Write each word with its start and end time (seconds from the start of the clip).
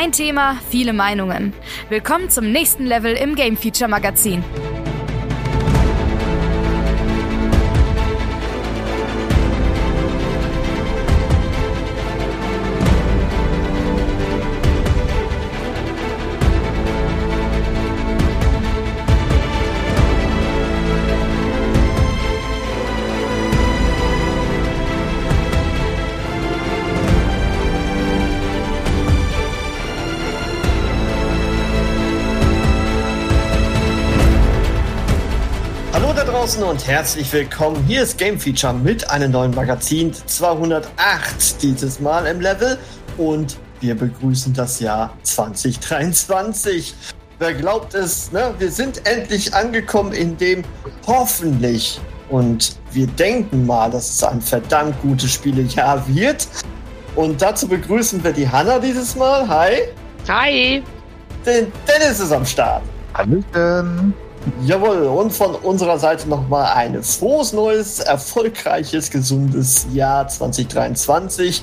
Ein 0.00 0.12
Thema, 0.12 0.56
viele 0.70 0.92
Meinungen. 0.92 1.52
Willkommen 1.88 2.30
zum 2.30 2.52
nächsten 2.52 2.86
Level 2.86 3.14
im 3.14 3.34
Game 3.34 3.56
Feature 3.56 3.90
Magazin. 3.90 4.44
Draußen 36.38 36.62
und 36.62 36.86
herzlich 36.86 37.32
willkommen. 37.32 37.84
Hier 37.88 38.04
ist 38.04 38.16
Game 38.16 38.38
Feature 38.38 38.72
mit 38.72 39.10
einem 39.10 39.32
neuen 39.32 39.52
Magazin 39.56 40.14
208 40.14 41.60
dieses 41.60 41.98
Mal 41.98 42.26
im 42.26 42.40
Level 42.40 42.78
und 43.16 43.56
wir 43.80 43.96
begrüßen 43.96 44.54
das 44.54 44.78
Jahr 44.78 45.12
2023. 45.24 46.94
Wer 47.40 47.54
glaubt 47.54 47.92
es, 47.94 48.30
ne? 48.30 48.54
Wir 48.56 48.70
sind 48.70 49.04
endlich 49.04 49.52
angekommen 49.52 50.12
in 50.12 50.36
dem 50.36 50.62
hoffentlich 51.08 52.00
und 52.28 52.76
wir 52.92 53.08
denken 53.08 53.66
mal, 53.66 53.90
dass 53.90 54.08
es 54.08 54.22
ein 54.22 54.40
verdammt 54.40 54.94
gutes 55.02 55.32
Spielejahr 55.32 56.06
wird. 56.06 56.46
Und 57.16 57.42
dazu 57.42 57.66
begrüßen 57.66 58.22
wir 58.22 58.32
die 58.32 58.48
Hanna 58.48 58.78
dieses 58.78 59.16
Mal. 59.16 59.48
Hi. 59.48 59.72
Hi. 60.28 60.84
Den 61.44 61.72
Dennis 61.88 62.20
ist 62.20 62.30
am 62.30 62.46
Start. 62.46 62.84
Hallöchen. 63.14 64.14
Jawohl, 64.64 65.06
und 65.06 65.32
von 65.32 65.54
unserer 65.54 65.98
Seite 65.98 66.28
nochmal 66.28 66.72
ein 66.74 67.02
frohes, 67.02 67.52
neues, 67.52 68.00
erfolgreiches, 68.00 69.10
gesundes 69.10 69.86
Jahr 69.92 70.28
2023. 70.28 71.62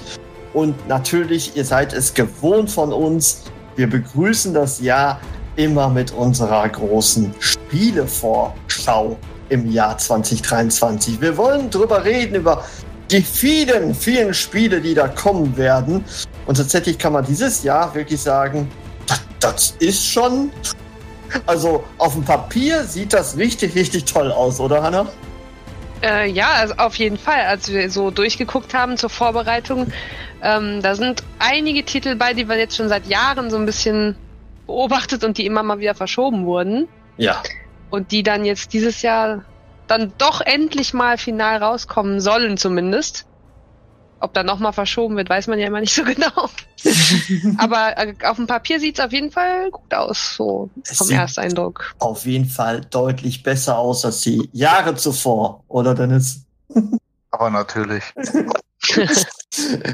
Und 0.54 0.88
natürlich, 0.88 1.56
ihr 1.56 1.66
seid 1.66 1.94
es 1.94 2.14
gewohnt 2.14 2.72
von 2.72 2.94
uns. 2.94 3.44
Wir 3.76 3.90
begrüßen 3.90 4.54
das 4.54 4.80
Jahr 4.80 5.20
immer 5.56 5.90
mit 5.90 6.12
unserer 6.12 6.68
großen 6.68 7.34
Spielevorschau 7.40 9.18
im 9.50 9.72
Jahr 9.72 9.98
2023. 9.98 11.22
Wir 11.22 11.38
wollen 11.38 11.70
drüber 11.70 12.04
reden, 12.04 12.36
über 12.36 12.64
die 13.12 13.22
vielen, 13.22 13.94
vielen 13.94 14.34
Spiele, 14.34 14.82
die 14.82 14.94
da 14.94 15.08
kommen 15.08 15.56
werden. 15.58 16.04
Und 16.46 16.56
tatsächlich 16.58 16.98
kann 16.98 17.14
man 17.14 17.26
dieses 17.26 17.64
Jahr 17.64 17.94
wirklich 17.94 18.22
sagen, 18.22 18.70
das, 19.08 19.22
das 19.40 19.76
ist 19.80 20.06
schon 20.06 20.52
also 21.46 21.84
auf 21.98 22.14
dem 22.14 22.24
Papier 22.24 22.84
sieht 22.84 23.14
das 23.14 23.38
richtig, 23.38 23.76
richtig 23.76 24.06
toll 24.06 24.32
aus, 24.32 24.60
oder 24.60 24.84
Hanna? 24.84 25.08
Äh, 26.02 26.30
ja, 26.30 26.50
also 26.54 26.76
auf 26.76 26.96
jeden 26.96 27.18
Fall. 27.18 27.42
Als 27.42 27.72
wir 27.72 27.90
so 27.90 28.12
durchgeguckt 28.12 28.74
haben 28.74 28.98
zur 28.98 29.10
Vorbereitung, 29.10 29.92
ähm, 30.42 30.82
da 30.82 30.96
sind 30.96 31.24
einige 31.40 31.84
Titel 31.84 32.16
bei, 32.16 32.34
die 32.34 32.48
wir 32.48 32.58
jetzt 32.58 32.76
schon 32.76 32.90
seit 32.90 33.08
Jahren 33.08 33.50
so 33.50 33.58
ein 33.58 33.66
bisschen 33.66 34.16
beobachtet 34.68 35.24
und 35.24 35.38
die 35.38 35.46
immer 35.46 35.64
mal 35.64 35.80
wieder 35.80 35.96
verschoben 35.96 36.46
wurden. 36.46 36.88
Ja. 37.18 37.42
Und 37.90 38.12
die 38.12 38.24
dann 38.24 38.46
jetzt 38.46 38.74
dieses 38.74 39.02
Jahr 39.02 39.46
dann 39.88 40.14
doch 40.18 40.42
endlich 40.42 40.94
mal 40.94 41.18
final 41.18 41.58
rauskommen 41.58 42.20
sollen 42.20 42.58
zumindest. 42.58 43.26
Ob 44.26 44.34
da 44.34 44.42
nochmal 44.42 44.74
verschoben 44.74 45.18
wird, 45.18 45.30
weiß 45.30 45.46
man 45.46 45.60
ja 45.60 45.68
immer 45.68 45.82
nicht 45.82 45.94
so 45.94 46.04
genau. 46.04 46.50
Aber 47.60 47.96
äh, 47.96 48.16
auf 48.24 48.38
dem 48.38 48.48
Papier 48.48 48.80
sieht 48.80 48.98
es 48.98 49.06
auf 49.06 49.12
jeden 49.12 49.30
Fall 49.30 49.70
gut 49.70 49.94
aus, 49.94 50.36
so 50.36 50.72
Es 50.84 50.98
vom 50.98 51.12
Ersteindruck. 51.12 51.94
Auf 52.00 52.26
jeden 52.26 52.50
Fall 52.50 52.82
deutlich 52.82 53.44
besser 53.44 53.78
aus 53.78 54.04
als 54.04 54.22
die 54.22 54.50
Jahre 54.52 54.96
zuvor, 54.96 55.64
oder 55.68 55.94
Dennis? 55.94 56.40
Aber 57.30 57.52
natürlich. 57.52 58.04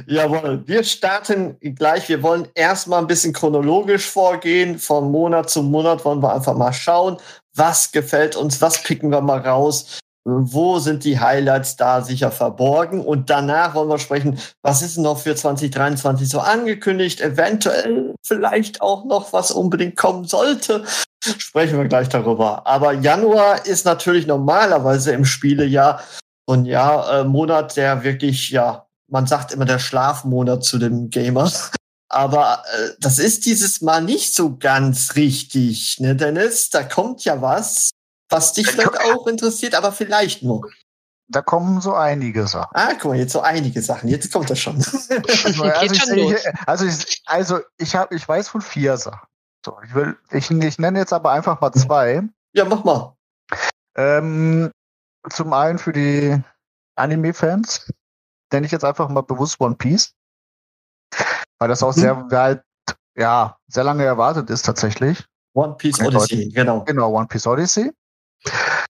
Jawohl, 0.07 0.63
wir 0.65 0.83
starten 0.85 1.57
gleich. 1.59 2.07
Wir 2.07 2.23
wollen 2.23 2.47
erstmal 2.55 3.01
ein 3.01 3.07
bisschen 3.07 3.33
chronologisch 3.33 4.05
vorgehen. 4.05 4.79
Von 4.79 5.11
Monat 5.11 5.49
zu 5.49 5.61
Monat 5.61 6.05
wollen 6.05 6.23
wir 6.23 6.33
einfach 6.33 6.55
mal 6.55 6.71
schauen, 6.71 7.17
was 7.53 7.91
gefällt 7.91 8.37
uns, 8.37 8.61
was 8.61 8.81
picken 8.81 9.11
wir 9.11 9.21
mal 9.21 9.39
raus, 9.39 9.99
wo 10.23 10.79
sind 10.79 11.03
die 11.03 11.19
Highlights 11.19 11.75
da 11.75 12.01
sicher 12.01 12.31
verborgen. 12.31 13.01
Und 13.01 13.29
danach 13.29 13.73
wollen 13.73 13.89
wir 13.89 13.97
sprechen, 13.97 14.39
was 14.61 14.81
ist 14.81 14.97
noch 14.97 15.19
für 15.19 15.35
2023 15.35 16.29
so 16.29 16.39
angekündigt, 16.39 17.21
eventuell 17.21 18.13
vielleicht 18.25 18.81
auch 18.81 19.05
noch, 19.05 19.33
was 19.33 19.51
unbedingt 19.51 19.97
kommen 19.97 20.25
sollte. 20.25 20.83
Sprechen 21.23 21.77
wir 21.77 21.87
gleich 21.87 22.09
darüber. 22.09 22.65
Aber 22.67 22.93
Januar 22.93 23.65
ist 23.65 23.85
natürlich 23.85 24.27
normalerweise 24.27 25.11
im 25.11 25.25
Spielejahr 25.25 26.01
so 26.47 26.55
ein 26.55 26.65
Jahr, 26.65 27.21
äh, 27.21 27.23
Monat, 27.23 27.77
der 27.77 28.03
wirklich, 28.03 28.49
ja, 28.49 28.85
man 29.07 29.27
sagt 29.27 29.51
immer 29.51 29.65
der 29.65 29.79
Schlafmonat 29.79 30.63
zu 30.63 30.77
dem 30.77 31.09
Gamer. 31.09 31.51
Aber 32.09 32.63
äh, 32.73 32.89
das 32.99 33.19
ist 33.19 33.45
dieses 33.45 33.81
Mal 33.81 34.01
nicht 34.01 34.35
so 34.35 34.57
ganz 34.57 35.15
richtig, 35.15 35.97
ne, 35.99 36.15
Dennis? 36.15 36.69
Da 36.69 36.83
kommt 36.83 37.23
ja 37.23 37.41
was, 37.41 37.91
was 38.31 38.53
dich 38.53 38.67
vielleicht 38.67 38.99
auch 38.99 39.27
interessiert, 39.27 39.75
aber 39.75 39.91
vielleicht 39.91 40.43
nur. 40.43 40.69
Da 41.27 41.41
kommen 41.41 41.79
so 41.79 41.93
einige 41.93 42.45
Sachen. 42.47 42.71
Ah, 42.73 42.93
guck 42.99 43.11
mal, 43.11 43.17
jetzt 43.17 43.31
so 43.31 43.41
einige 43.41 43.81
Sachen. 43.81 44.09
Jetzt 44.09 44.33
kommt 44.33 44.49
das 44.49 44.59
schon. 44.59 44.75
Also, 44.75 45.63
also, 45.63 45.93
ich, 45.93 46.01
schon 46.03 46.17
los. 46.17 46.33
ich, 46.33 46.67
also, 46.67 46.85
ich, 46.85 47.21
also 47.25 47.59
ich, 47.77 47.95
hab, 47.95 48.11
ich 48.11 48.27
weiß 48.27 48.49
von 48.49 48.61
vier 48.61 48.97
Sachen. 48.97 49.27
So, 49.65 49.77
ich, 49.85 49.93
will, 49.93 50.17
ich, 50.31 50.51
ich 50.51 50.79
nenne 50.79 50.99
jetzt 50.99 51.13
aber 51.13 51.31
einfach 51.31 51.61
mal 51.61 51.71
zwei. 51.71 52.23
ja, 52.53 52.65
mach 52.65 52.83
mal. 52.83 53.15
Ähm, 53.95 54.71
zum 55.29 55.53
einen 55.53 55.77
für 55.77 55.93
die 55.93 56.41
Anime-Fans 56.95 57.91
nenne 58.51 58.65
ich 58.65 58.71
jetzt 58.71 58.83
einfach 58.83 59.07
mal 59.07 59.21
bewusst 59.21 59.59
One 59.61 59.75
Piece. 59.75 60.13
Weil 61.59 61.69
das 61.69 61.83
auch 61.83 61.95
Mhm. 61.95 62.01
sehr, 62.01 62.31
weit, 62.31 62.63
ja, 63.15 63.57
sehr 63.67 63.83
lange 63.83 64.03
erwartet 64.03 64.49
ist 64.49 64.63
tatsächlich. 64.65 65.25
One 65.53 65.75
Piece 65.75 65.99
Odyssey, 66.01 66.49
genau. 66.49 66.83
Genau, 66.83 67.11
One 67.11 67.27
Piece 67.27 67.45
Odyssey. 67.47 67.91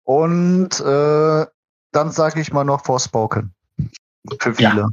Und 0.04 0.80
äh, 0.80 1.47
dann 1.92 2.10
sage 2.10 2.41
ich 2.41 2.53
mal 2.53 2.64
noch 2.64 2.84
Forspoken. 2.84 3.54
Für 4.41 4.54
Ja. 4.60 4.70
viele. 4.70 4.88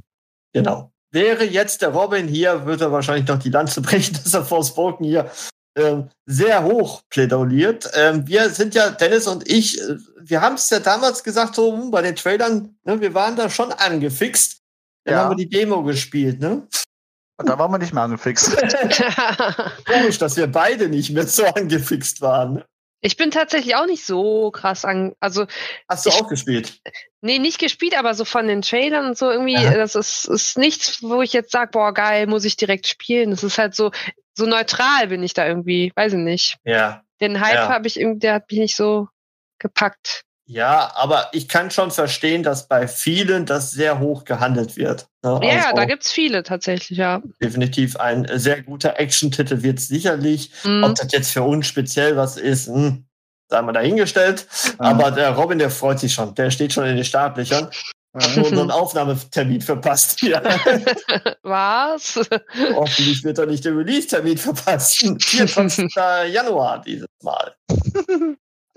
Genau. 0.54 0.92
Wäre 1.12 1.44
jetzt 1.44 1.82
der 1.82 1.90
Robin 1.90 2.28
hier, 2.28 2.66
würde 2.66 2.86
er 2.86 2.92
wahrscheinlich 2.92 3.28
noch 3.28 3.40
die 3.40 3.50
Lanze 3.50 3.82
brechen, 3.82 4.14
dass 4.24 4.34
er 4.34 4.46
Forspoken 4.46 5.06
hier 5.06 5.30
ähm, 5.76 6.10
sehr 6.26 6.64
hoch 6.64 7.02
plädoliert. 7.10 7.90
Ähm, 7.96 8.28
wir 8.28 8.50
sind 8.50 8.76
ja, 8.76 8.90
Dennis 8.90 9.28
und 9.28 9.48
ich, 9.50 9.80
äh, 9.82 9.98
wir 10.20 10.42
haben 10.42 10.56
es 10.56 10.70
ja 10.70 10.80
damals 10.80 11.24
gesagt, 11.24 11.56
so 11.56 11.74
hm, 11.74 11.92
bei 11.92 12.02
den 12.02 12.16
Trailern, 12.16 12.76
ne, 12.84 13.00
wir 13.00 13.14
waren 13.14 13.36
da 13.36 13.50
schon 13.50 13.72
angefixt. 13.72 14.60
Dann 15.06 15.14
Ja. 15.16 15.24
haben 15.24 15.32
wir 15.32 15.38
die 15.46 15.50
Demo 15.50 15.84
gespielt, 15.84 16.40
ne? 16.40 16.68
Da 17.38 17.58
waren 17.58 17.72
wir 17.72 17.78
nicht 17.78 17.94
mehr 17.94 18.04
angefixt. 18.04 18.58
Komisch, 19.86 20.18
dass 20.18 20.36
wir 20.36 20.48
beide 20.48 20.90
nicht 20.90 21.12
mehr 21.12 21.26
so 21.26 21.46
angefixt 21.46 22.20
waren. 22.22 22.64
Ich 23.02 23.16
bin 23.18 23.32
tatsächlich 23.32 23.76
auch 23.76 23.86
nicht 23.86 24.06
so 24.06 24.52
krass 24.52 24.86
an, 24.86 25.14
also 25.20 25.46
Hast 25.88 26.06
du 26.06 26.10
Ich- 26.10 26.16
auch 26.22 26.28
gespielt? 26.28 26.80
Nee, 27.22 27.40
nicht 27.40 27.60
gespielt, 27.60 27.98
aber 27.98 28.14
so 28.14 28.24
von 28.26 28.48
den 28.48 28.62
Trailern 28.62 29.06
und 29.08 29.18
so 29.18 29.30
irgendwie, 29.30 29.54
Ja. 29.56 29.74
das 29.74 29.96
ist, 29.96 30.26
ist 30.26 30.58
nichts, 30.58 31.02
wo 31.04 31.22
ich 31.22 31.34
jetzt 31.34 31.52
sage, 31.52 31.72
boah, 31.72 31.94
geil, 31.94 32.28
muss 32.28 32.46
ich 32.46 32.56
direkt 32.56 32.88
spielen. 32.88 33.32
Das 33.32 33.44
ist 33.44 33.58
halt 33.58 33.76
so, 33.76 33.92
so 34.34 34.46
neutral 34.46 35.08
bin 35.08 35.22
ich 35.24 35.34
da 35.34 35.46
irgendwie, 35.46 35.92
weiß 35.96 36.14
ich 36.14 36.20
nicht. 36.20 36.58
Ja. 36.64 37.04
Den 37.20 37.42
Hype 37.42 37.56
Ja. 37.56 37.70
habe 37.70 37.88
ich 37.88 38.00
irgendwie, 38.00 38.20
der 38.20 38.36
hat 38.36 38.50
mich 38.50 38.60
nicht 38.60 38.76
so 38.78 39.08
gepackt. 39.60 40.24
Ja, 40.52 40.92
aber 40.96 41.30
ich 41.32 41.48
kann 41.48 41.70
schon 41.70 41.92
verstehen, 41.92 42.42
dass 42.42 42.68
bei 42.68 42.88
vielen 42.88 43.46
das 43.46 43.70
sehr 43.70 44.00
hoch 44.00 44.24
gehandelt 44.24 44.78
wird. 44.78 45.08
Ne? 45.22 45.40
Ja, 45.44 45.66
Also 45.66 45.76
da 45.76 45.86
gibt's 45.86 46.12
viele 46.12 46.42
tatsächlich, 46.42 46.98
ja. 46.98 47.22
definitiv 47.40 47.98
ein 47.98 48.28
sehr 48.34 48.64
guter 48.64 49.00
Action-Titel 49.00 49.62
wird 49.62 49.80
sicherlich. 49.80 50.50
Mhm. 50.64 50.84
Ob 50.86 50.96
das 50.96 51.12
jetzt 51.12 51.32
für 51.32 51.44
uns 51.44 51.68
speziell 51.68 52.18
was 52.18 52.36
ist, 52.38 52.66
hm, 52.66 53.06
sei 53.48 53.62
mal 53.62 53.74
dahingestellt. 53.74 54.48
Aber 54.80 55.12
der 55.12 55.30
Robin, 55.36 55.60
der 55.60 55.70
freut 55.70 56.00
sich 56.00 56.16
schon. 56.16 56.34
Der 56.34 56.50
steht 56.50 56.74
schon 56.74 56.86
in 56.86 56.96
den 56.96 57.06
Startlöchern. 57.06 57.70
Hat 58.16 58.36
nur 58.36 58.48
einen 58.48 58.72
Aufnahmetermin 58.72 59.62
verpasst. 59.62 60.20
Ja. 60.24 60.42
Was? 61.44 62.20
Hoffentlich 62.74 63.24
wird 63.24 63.38
er 63.38 63.46
nicht 63.46 63.66
den 63.66 63.78
Release-Termin 63.78 64.40
verpassen. 64.40 65.20
24. 65.22 65.94
Januar 66.32 66.82
dieses 66.82 67.08
Mal. 67.22 67.56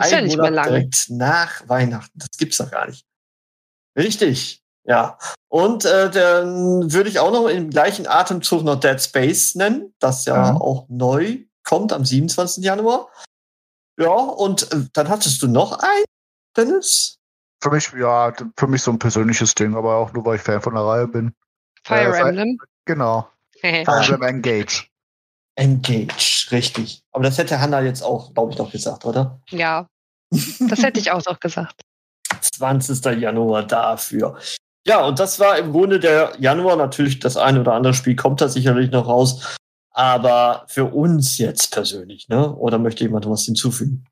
Ist 0.06 0.12
ja 0.12 0.20
nicht 0.20 0.36
mehr 0.38 0.50
lang. 0.50 0.66
direkt 0.68 1.06
nach 1.08 1.68
Weihnachten. 1.68 2.18
Das 2.18 2.28
gibt's 2.38 2.58
doch 2.58 2.70
gar 2.70 2.86
nicht. 2.86 3.04
Richtig. 3.96 4.62
Ja. 4.84 5.18
Und 5.48 5.84
äh, 5.84 6.10
dann 6.10 6.92
würde 6.92 7.08
ich 7.08 7.18
auch 7.20 7.30
noch 7.30 7.46
im 7.48 7.70
gleichen 7.70 8.06
Atemzug 8.06 8.64
noch 8.64 8.80
Dead 8.80 9.00
Space 9.00 9.54
nennen, 9.54 9.94
das 10.00 10.24
ja 10.24 10.52
Mhm. 10.52 10.56
auch 10.58 10.86
neu 10.88 11.44
kommt 11.64 11.92
am 11.92 12.04
27. 12.04 12.64
Januar. 12.64 13.08
Ja, 13.98 14.08
und 14.10 14.72
äh, 14.72 14.86
dann 14.94 15.08
hattest 15.08 15.40
du 15.42 15.46
noch 15.48 15.78
ein, 15.78 16.04
Dennis? 16.56 17.18
Für 17.62 17.70
mich, 17.70 17.92
ja, 17.92 18.32
für 18.56 18.66
mich 18.66 18.82
so 18.82 18.90
ein 18.90 18.98
persönliches 18.98 19.54
Ding, 19.54 19.76
aber 19.76 19.96
auch 19.96 20.12
nur, 20.12 20.24
weil 20.24 20.36
ich 20.36 20.42
Fan 20.42 20.60
von 20.62 20.74
der 20.74 20.82
Reihe 20.82 21.06
bin. 21.06 21.32
Fire 21.84 22.16
Äh, 22.16 22.20
Emblem. 22.28 22.58
Genau. 22.86 23.28
Fire 23.60 23.84
Emblem 24.14 24.22
Engage. 24.22 24.88
Engage, 25.54 26.48
richtig. 26.50 27.02
Aber 27.12 27.24
das 27.24 27.38
hätte 27.38 27.60
Hannah 27.60 27.80
jetzt 27.82 28.02
auch, 28.02 28.32
glaube 28.34 28.52
ich, 28.52 28.58
noch 28.58 28.72
gesagt, 28.72 29.04
oder? 29.04 29.40
ja. 29.50 29.86
Das 30.60 30.82
hätte 30.82 30.98
ich 31.00 31.10
auch 31.10 31.24
noch 31.24 31.40
gesagt. 31.40 31.80
20. 32.40 33.04
Januar 33.20 33.62
dafür. 33.64 34.38
Ja, 34.86 35.04
und 35.04 35.18
das 35.18 35.38
war 35.38 35.58
im 35.58 35.72
Grunde 35.72 36.00
der 36.00 36.32
Januar. 36.38 36.76
Natürlich, 36.76 37.20
das 37.20 37.36
eine 37.36 37.60
oder 37.60 37.74
andere 37.74 37.94
Spiel 37.94 38.16
kommt 38.16 38.40
da 38.40 38.48
sicherlich 38.48 38.90
noch 38.90 39.06
raus. 39.06 39.56
Aber 39.94 40.64
für 40.68 40.86
uns 40.86 41.38
jetzt 41.38 41.72
persönlich, 41.72 42.28
ne? 42.28 42.54
Oder 42.54 42.78
möchte 42.78 43.04
jemand 43.04 43.28
was 43.28 43.44
hinzufügen? 43.44 44.06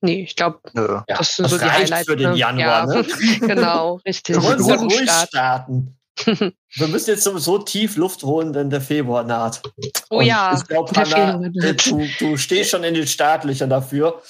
Nee, 0.00 0.22
ich 0.22 0.36
glaube. 0.36 0.60
Ja, 0.74 1.04
das 1.06 1.36
sind 1.36 1.48
so 1.48 1.58
die 1.58 1.64
reicht 1.64 1.92
Highlights. 1.92 2.08
für 2.08 2.16
den 2.16 2.30
ne? 2.30 2.36
Januar, 2.36 2.88
ja. 2.88 3.02
ne? 3.02 3.04
genau, 3.40 4.00
richtig. 4.06 4.36
Wir 4.36 4.42
wollen 4.42 4.62
so 4.62 4.72
ruhig 4.74 5.02
Start. 5.02 5.28
starten. 5.28 5.98
Wir 6.26 6.88
müssen 6.88 7.10
jetzt 7.10 7.24
sowieso 7.24 7.58
tief 7.58 7.96
Luft 7.96 8.22
holen, 8.22 8.54
denn 8.54 8.70
der 8.70 8.80
Februar 8.80 9.22
naht. 9.22 9.62
Oh 10.08 10.18
Und 10.18 10.24
ja, 10.24 10.54
Ich 10.56 10.66
glaube, 10.66 10.92
naht. 10.94 11.86
du, 11.86 12.06
du 12.18 12.36
stehst 12.38 12.70
schon 12.70 12.84
in 12.84 12.94
den 12.94 13.06
Startlöchern 13.06 13.68
dafür. 13.68 14.22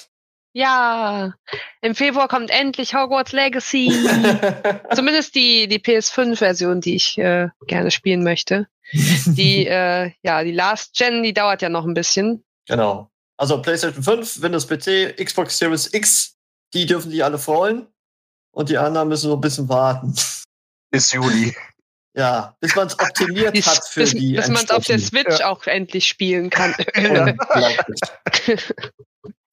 Ja, 0.53 1.33
im 1.81 1.93
Februar 1.93 2.27
kommt 2.27 2.49
endlich 2.49 2.95
Hogwarts 2.95 3.31
Legacy. 3.31 3.89
Zumindest 4.95 5.35
die, 5.35 5.67
die 5.67 5.79
PS5-Version, 5.79 6.81
die 6.81 6.95
ich 6.95 7.17
äh, 7.17 7.49
gerne 7.67 7.91
spielen 7.91 8.23
möchte. 8.23 8.67
Die, 8.91 9.67
äh, 9.67 10.11
ja, 10.23 10.43
die 10.43 10.51
Last 10.51 10.95
Gen, 10.95 11.23
die 11.23 11.33
dauert 11.33 11.61
ja 11.61 11.69
noch 11.69 11.85
ein 11.85 11.93
bisschen. 11.93 12.43
Genau. 12.67 13.11
Also 13.37 13.61
PlayStation 13.61 14.03
5, 14.03 14.41
Windows 14.41 14.67
PC, 14.67 15.15
Xbox 15.23 15.57
Series 15.57 15.93
X, 15.93 16.37
die 16.73 16.85
dürfen 16.85 17.11
sich 17.11 17.23
alle 17.23 17.37
freuen. 17.37 17.87
Und 18.51 18.69
die 18.69 18.77
anderen 18.77 19.09
müssen 19.09 19.29
so 19.29 19.35
ein 19.35 19.41
bisschen 19.41 19.69
warten. 19.69 20.15
Ist 20.91 21.13
Juli. 21.13 21.55
Ja, 22.15 22.57
bis 22.59 22.75
man 22.75 22.87
es 22.87 22.97
optimiert 22.97 23.55
Die, 23.55 23.61
hat 23.61 23.85
für 23.85 23.99
bis 23.99 24.09
die 24.09 24.33
bis 24.33 24.47
man 24.47 24.63
es 24.63 24.71
auf 24.71 24.83
der. 24.85 24.97
Switch 24.97 25.39
auch 25.41 25.67
endlich 25.67 26.07
spielen 26.07 26.49
kann. 26.49 26.73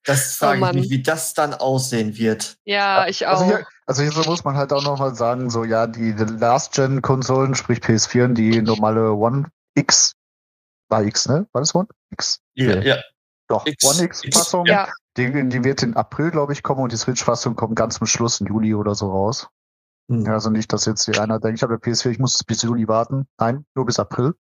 Das 0.05 0.37
frage 0.37 0.63
Oh 0.63 0.67
ich 0.69 0.75
mich, 0.75 0.91
wie 0.91 1.03
das 1.03 1.35
dann 1.35 1.55
aussehen 1.55 2.17
wird. 2.17 2.57
ja, 2.65 3.07
ich 3.09 3.27
auch. 3.27 3.33
Also 3.41 3.45
hier, 3.47 3.67
also 3.87 4.03
hier 4.03 4.13
so 4.13 4.23
muss 4.25 4.45
man 4.45 4.57
halt 4.57 4.73
auch 4.73 4.83
noch 4.85 4.99
mal 4.99 5.15
sagen, 5.15 5.51
so 5.51 5.65
ja, 5.65 5.87
die 5.87 6.13
Last-Gen-Konsolen, 6.13 7.55
sprich 7.55 7.79
PS4 7.81 8.25
und 8.27 8.35
die 8.37 8.63
normale 8.63 9.13
One 9.13 9.49
X, 9.75 10.13
war 10.89 11.03
X, 11.03 11.27
ne? 11.29 11.47
War 11.53 11.61
das 11.63 11.75
One 11.75 11.89
X? 12.11 12.41
Ja, 12.55 12.77
Nee. 12.77 12.89
ja. 12.89 12.97
Doch, 13.49 13.67
X- 13.67 13.85
One 13.85 14.03
X-Fassung. 14.05 14.65
ja, 14.67 14.89
Die, 15.17 15.31
die 15.49 15.65
wird 15.65 15.83
in 15.83 15.97
April, 15.97 16.31
glaube 16.31 16.53
ich, 16.55 16.63
kommen 16.63 16.81
und 16.83 16.93
die 16.93 16.97
Switch-Fassung 16.97 17.57
kommt 17.57 17.77
ganz 17.77 17.97
zum 17.99 18.07
Schluss 18.07 18.41
im 18.41 18.47
Juli 18.47 18.75
oder 18.75 18.95
so 18.95 19.11
raus. 19.11 19.49
Hm. 20.11 20.27
Also 20.29 20.51
nicht, 20.51 20.73
dass 20.73 20.85
jetzt 20.87 21.05
hier 21.07 21.21
einer 21.21 21.41
denkt, 21.41 21.59
ich 21.59 21.63
habe 21.63 21.75
PS4, 21.77 22.11
ich 22.11 22.19
muss 22.19 22.43
bis 22.45 22.63
Juli 22.63 22.89
warten. 22.89 23.27
Nein, 23.39 23.65
nur 23.75 23.85
bis 23.87 23.99
April. 23.99 24.35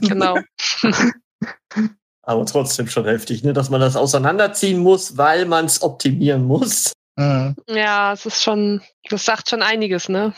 genau. 0.00 0.38
Aber 2.30 2.46
trotzdem 2.46 2.86
schon 2.86 3.06
heftig, 3.06 3.42
ne? 3.42 3.52
dass 3.52 3.70
man 3.70 3.80
das 3.80 3.96
auseinanderziehen 3.96 4.78
muss, 4.78 5.16
weil 5.16 5.46
man 5.46 5.64
es 5.64 5.82
optimieren 5.82 6.44
muss. 6.44 6.92
Ja, 7.18 8.12
es 8.12 8.24
ist 8.24 8.40
schon, 8.44 8.82
das 9.08 9.24
sagt 9.24 9.50
schon 9.50 9.62
einiges, 9.62 10.08
ne? 10.08 10.32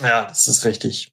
Ja, 0.00 0.24
das 0.24 0.48
ist 0.48 0.64
richtig. 0.64 1.12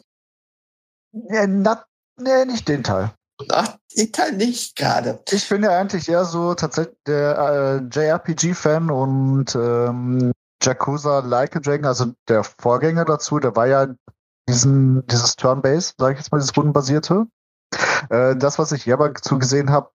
ja 1.30 1.46
na, 1.46 1.84
nee, 2.22 2.46
nicht 2.46 2.70
den 2.70 2.84
Teil. 2.84 3.12
Ach, 3.50 3.76
den 3.98 4.12
Teil 4.14 4.32
nicht 4.34 4.78
gerade. 4.78 5.20
Ich 5.30 5.50
bin 5.50 5.64
ja 5.64 5.78
eigentlich 5.78 6.08
eher 6.08 6.24
so 6.24 6.54
tatsächlich 6.54 6.96
der 7.06 7.82
äh, 7.94 8.00
JRPG-Fan 8.00 8.90
und 8.90 9.56
ähm, 9.56 10.32
Yakuza 10.64 11.20
Like 11.20 11.58
a 11.58 11.60
Dragon, 11.60 11.86
also 11.86 12.14
der 12.30 12.46
Vorgänger 12.46 13.04
dazu, 13.04 13.40
der 13.40 13.56
war 13.58 13.68
ja 13.68 13.88
diesen, 14.50 15.06
dieses 15.08 15.36
Turn-Base, 15.36 15.94
sage 15.98 16.14
ich 16.14 16.20
jetzt 16.20 16.32
mal, 16.32 16.40
dieses 16.40 16.56
rundenbasierte. 16.56 17.28
Äh, 18.10 18.36
das, 18.36 18.60
was 18.60 18.72
ich 18.72 18.84
hier 18.84 18.96
aber 18.96 19.14
zu 19.16 19.40
gesehen 19.40 19.70
habe, 19.70 19.92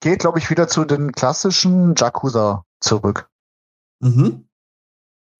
geht, 0.00 0.20
glaube 0.20 0.38
ich, 0.38 0.50
wieder 0.50 0.68
zu 0.68 0.84
den 0.84 1.12
klassischen 1.12 1.94
Yakuza 1.96 2.64
zurück. 2.80 3.28
Mhm. 4.00 4.48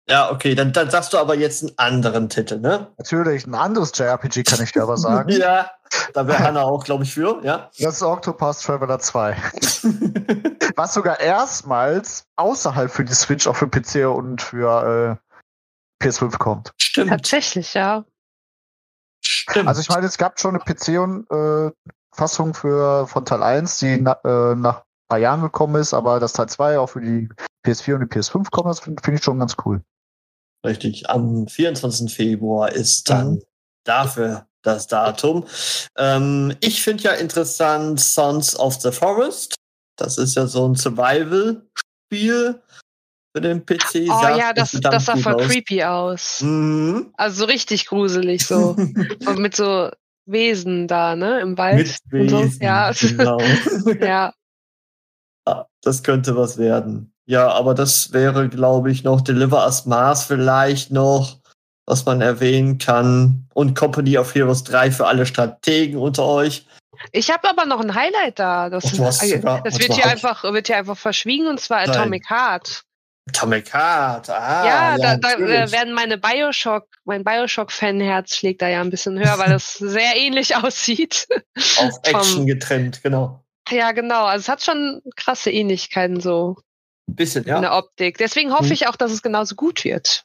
Ja, 0.08 0.30
okay, 0.30 0.54
dann, 0.54 0.72
dann 0.72 0.88
sagst 0.88 1.12
du 1.12 1.18
aber 1.18 1.34
jetzt 1.34 1.62
einen 1.64 1.78
anderen 1.78 2.28
Titel, 2.28 2.60
ne? 2.60 2.92
Natürlich, 2.96 3.44
ein 3.46 3.56
anderes 3.56 3.90
JRPG 3.92 4.44
kann 4.44 4.62
ich 4.62 4.72
dir 4.72 4.82
aber 4.82 4.96
sagen. 4.96 5.30
Ja, 5.36 5.70
da 6.14 6.26
wäre 6.28 6.38
Hannah 6.38 6.62
auch, 6.62 6.84
glaube 6.84 7.04
ich, 7.04 7.12
für, 7.12 7.44
ja. 7.44 7.70
Das 7.78 7.96
ist 7.96 8.02
Octopath 8.02 8.60
Traveler 8.62 9.00
2. 9.00 9.36
Was 10.76 10.94
sogar 10.94 11.20
erstmals 11.20 12.26
außerhalb 12.36 12.90
für 12.90 13.04
die 13.04 13.14
Switch 13.14 13.46
auch 13.48 13.56
für 13.56 13.68
PC 13.68 14.06
und 14.06 14.42
für 14.42 15.18
äh, 15.20 15.25
PS5 16.02 16.38
kommt. 16.38 16.72
Stimmt, 16.78 17.10
Tatsächlich, 17.10 17.74
ja. 17.74 18.04
stimmt. 19.20 19.68
Also 19.68 19.80
ich 19.80 19.88
meine, 19.88 20.06
es 20.06 20.18
gab 20.18 20.38
schon 20.40 20.54
eine 20.54 20.64
PC 20.64 20.98
und 21.00 21.26
äh, 21.30 21.70
Fassung 22.14 22.54
für 22.54 23.06
von 23.06 23.24
Teil 23.24 23.42
1, 23.42 23.78
die 23.78 23.98
na, 24.00 24.18
äh, 24.24 24.54
nach 24.54 24.78
ein 24.80 25.08
paar 25.08 25.18
Jahren 25.18 25.42
gekommen 25.42 25.76
ist, 25.80 25.94
aber 25.94 26.20
das 26.20 26.32
Teil 26.32 26.48
2 26.48 26.78
auch 26.78 26.88
für 26.88 27.00
die 27.00 27.28
PS4 27.66 27.94
und 27.94 28.00
die 28.00 28.06
PS5 28.18 28.50
kommt, 28.50 28.68
das 28.68 28.80
finde 28.80 29.02
find 29.02 29.18
ich 29.18 29.24
schon 29.24 29.38
ganz 29.38 29.56
cool. 29.64 29.82
Richtig. 30.64 31.08
Am 31.10 31.46
24. 31.46 32.12
Februar 32.14 32.72
ist 32.72 33.08
dann 33.10 33.34
Mhm. 33.34 33.42
dafür 33.84 34.46
das 34.62 34.86
Datum. 34.88 35.46
Ähm, 35.96 36.56
ich 36.60 36.82
finde 36.82 37.04
ja 37.04 37.12
interessant 37.12 38.00
Sons 38.00 38.58
of 38.58 38.80
the 38.80 38.90
Forest. 38.90 39.54
Das 39.96 40.18
ist 40.18 40.34
ja 40.34 40.46
so 40.46 40.66
ein 40.68 40.74
Survival-Spiel 40.74 42.62
für 43.36 43.42
den 43.42 43.66
PC. 43.66 44.08
Oh 44.08 44.20
Sagt 44.20 44.38
ja, 44.38 44.52
das, 44.54 44.70
das 44.72 45.04
sah 45.04 45.16
voll 45.16 45.34
aus. 45.34 45.46
creepy 45.46 45.84
aus. 45.84 46.40
Mhm. 46.42 47.12
Also 47.18 47.40
so 47.40 47.44
richtig 47.44 47.84
gruselig 47.86 48.46
so. 48.46 48.70
Und 49.26 49.38
mit 49.38 49.54
so 49.54 49.90
Wesen 50.24 50.88
da, 50.88 51.14
ne, 51.14 51.40
im 51.40 51.58
Wald. 51.58 51.98
Mit 52.10 52.22
und 52.22 52.28
so. 52.30 52.38
Wesen, 52.44 52.58
Ja. 52.62 52.90
genau. 52.92 53.38
ja. 54.00 54.32
Das 55.82 56.02
könnte 56.02 56.34
was 56.36 56.58
werden. 56.58 57.12
Ja, 57.26 57.48
aber 57.48 57.74
das 57.74 58.12
wäre, 58.12 58.48
glaube 58.48 58.90
ich, 58.90 59.04
noch 59.04 59.20
Deliver 59.20 59.64
Us 59.64 59.84
Mars 59.86 60.24
vielleicht 60.24 60.90
noch, 60.90 61.38
was 61.86 62.04
man 62.06 62.20
erwähnen 62.20 62.78
kann. 62.78 63.46
Und 63.54 63.76
Company 63.76 64.18
of 64.18 64.34
Heroes 64.34 64.64
3 64.64 64.90
für 64.90 65.06
alle 65.06 65.26
Strategen 65.26 65.98
unter 65.98 66.24
euch. 66.24 66.66
Ich 67.12 67.30
habe 67.30 67.48
aber 67.48 67.66
noch 67.66 67.80
ein 67.80 67.94
Highlight 67.94 68.38
da. 68.40 68.68
Das, 68.70 68.84
du 68.90 69.04
hast 69.04 69.20
sogar- 69.28 69.62
das 69.62 69.78
wird 69.78 69.92
hier 69.92 70.06
einfach, 70.06 70.42
wird 70.42 70.66
hier 70.66 70.78
einfach 70.78 70.96
verschwiegen 70.96 71.46
und 71.46 71.60
zwar 71.60 71.86
Nein. 71.86 71.90
Atomic 71.90 72.28
Heart. 72.30 72.82
Atomic 73.28 73.72
Heart, 73.74 74.30
ah, 74.30 74.64
ja, 74.64 74.98
da, 74.98 75.16
da 75.16 75.32
äh, 75.34 75.72
werden 75.72 75.92
meine 75.92 76.16
Bioshock, 76.16 76.86
mein 77.04 77.24
Bioshock-Fan-Herz 77.24 78.36
schlägt 78.36 78.62
da 78.62 78.68
ja 78.68 78.80
ein 78.80 78.90
bisschen 78.90 79.18
höher, 79.18 79.36
weil 79.38 79.50
das 79.50 79.74
sehr 79.78 80.14
ähnlich 80.16 80.54
aussieht. 80.54 81.26
auf 81.78 81.98
Action 82.04 82.46
getrennt, 82.46 83.02
genau. 83.02 83.44
ja, 83.68 83.90
genau. 83.92 84.26
Also 84.26 84.42
es 84.42 84.48
hat 84.48 84.62
schon 84.62 85.02
krasse 85.16 85.50
Ähnlichkeiten 85.50 86.20
so 86.20 86.56
Ein 87.08 87.16
bisschen, 87.16 87.42
in 87.44 87.50
ja. 87.50 87.60
der 87.60 87.74
Optik. 87.76 88.16
Deswegen 88.18 88.52
hoffe 88.52 88.66
Hm. 88.66 88.72
ich 88.72 88.86
auch, 88.86 88.96
dass 88.96 89.10
es 89.10 89.22
genauso 89.22 89.56
gut 89.56 89.84
wird 89.84 90.24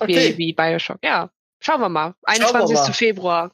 Okay, 0.00 0.34
wie, 0.36 0.38
wie 0.38 0.52
Bioshock. 0.52 0.98
Ja, 1.02 1.30
schauen 1.60 1.80
wir 1.80 1.88
mal. 1.88 2.14
Schauen 2.26 2.38
wir 2.40 2.46
21. 2.60 2.76
mal. 2.76 2.92
Februar. 2.92 3.52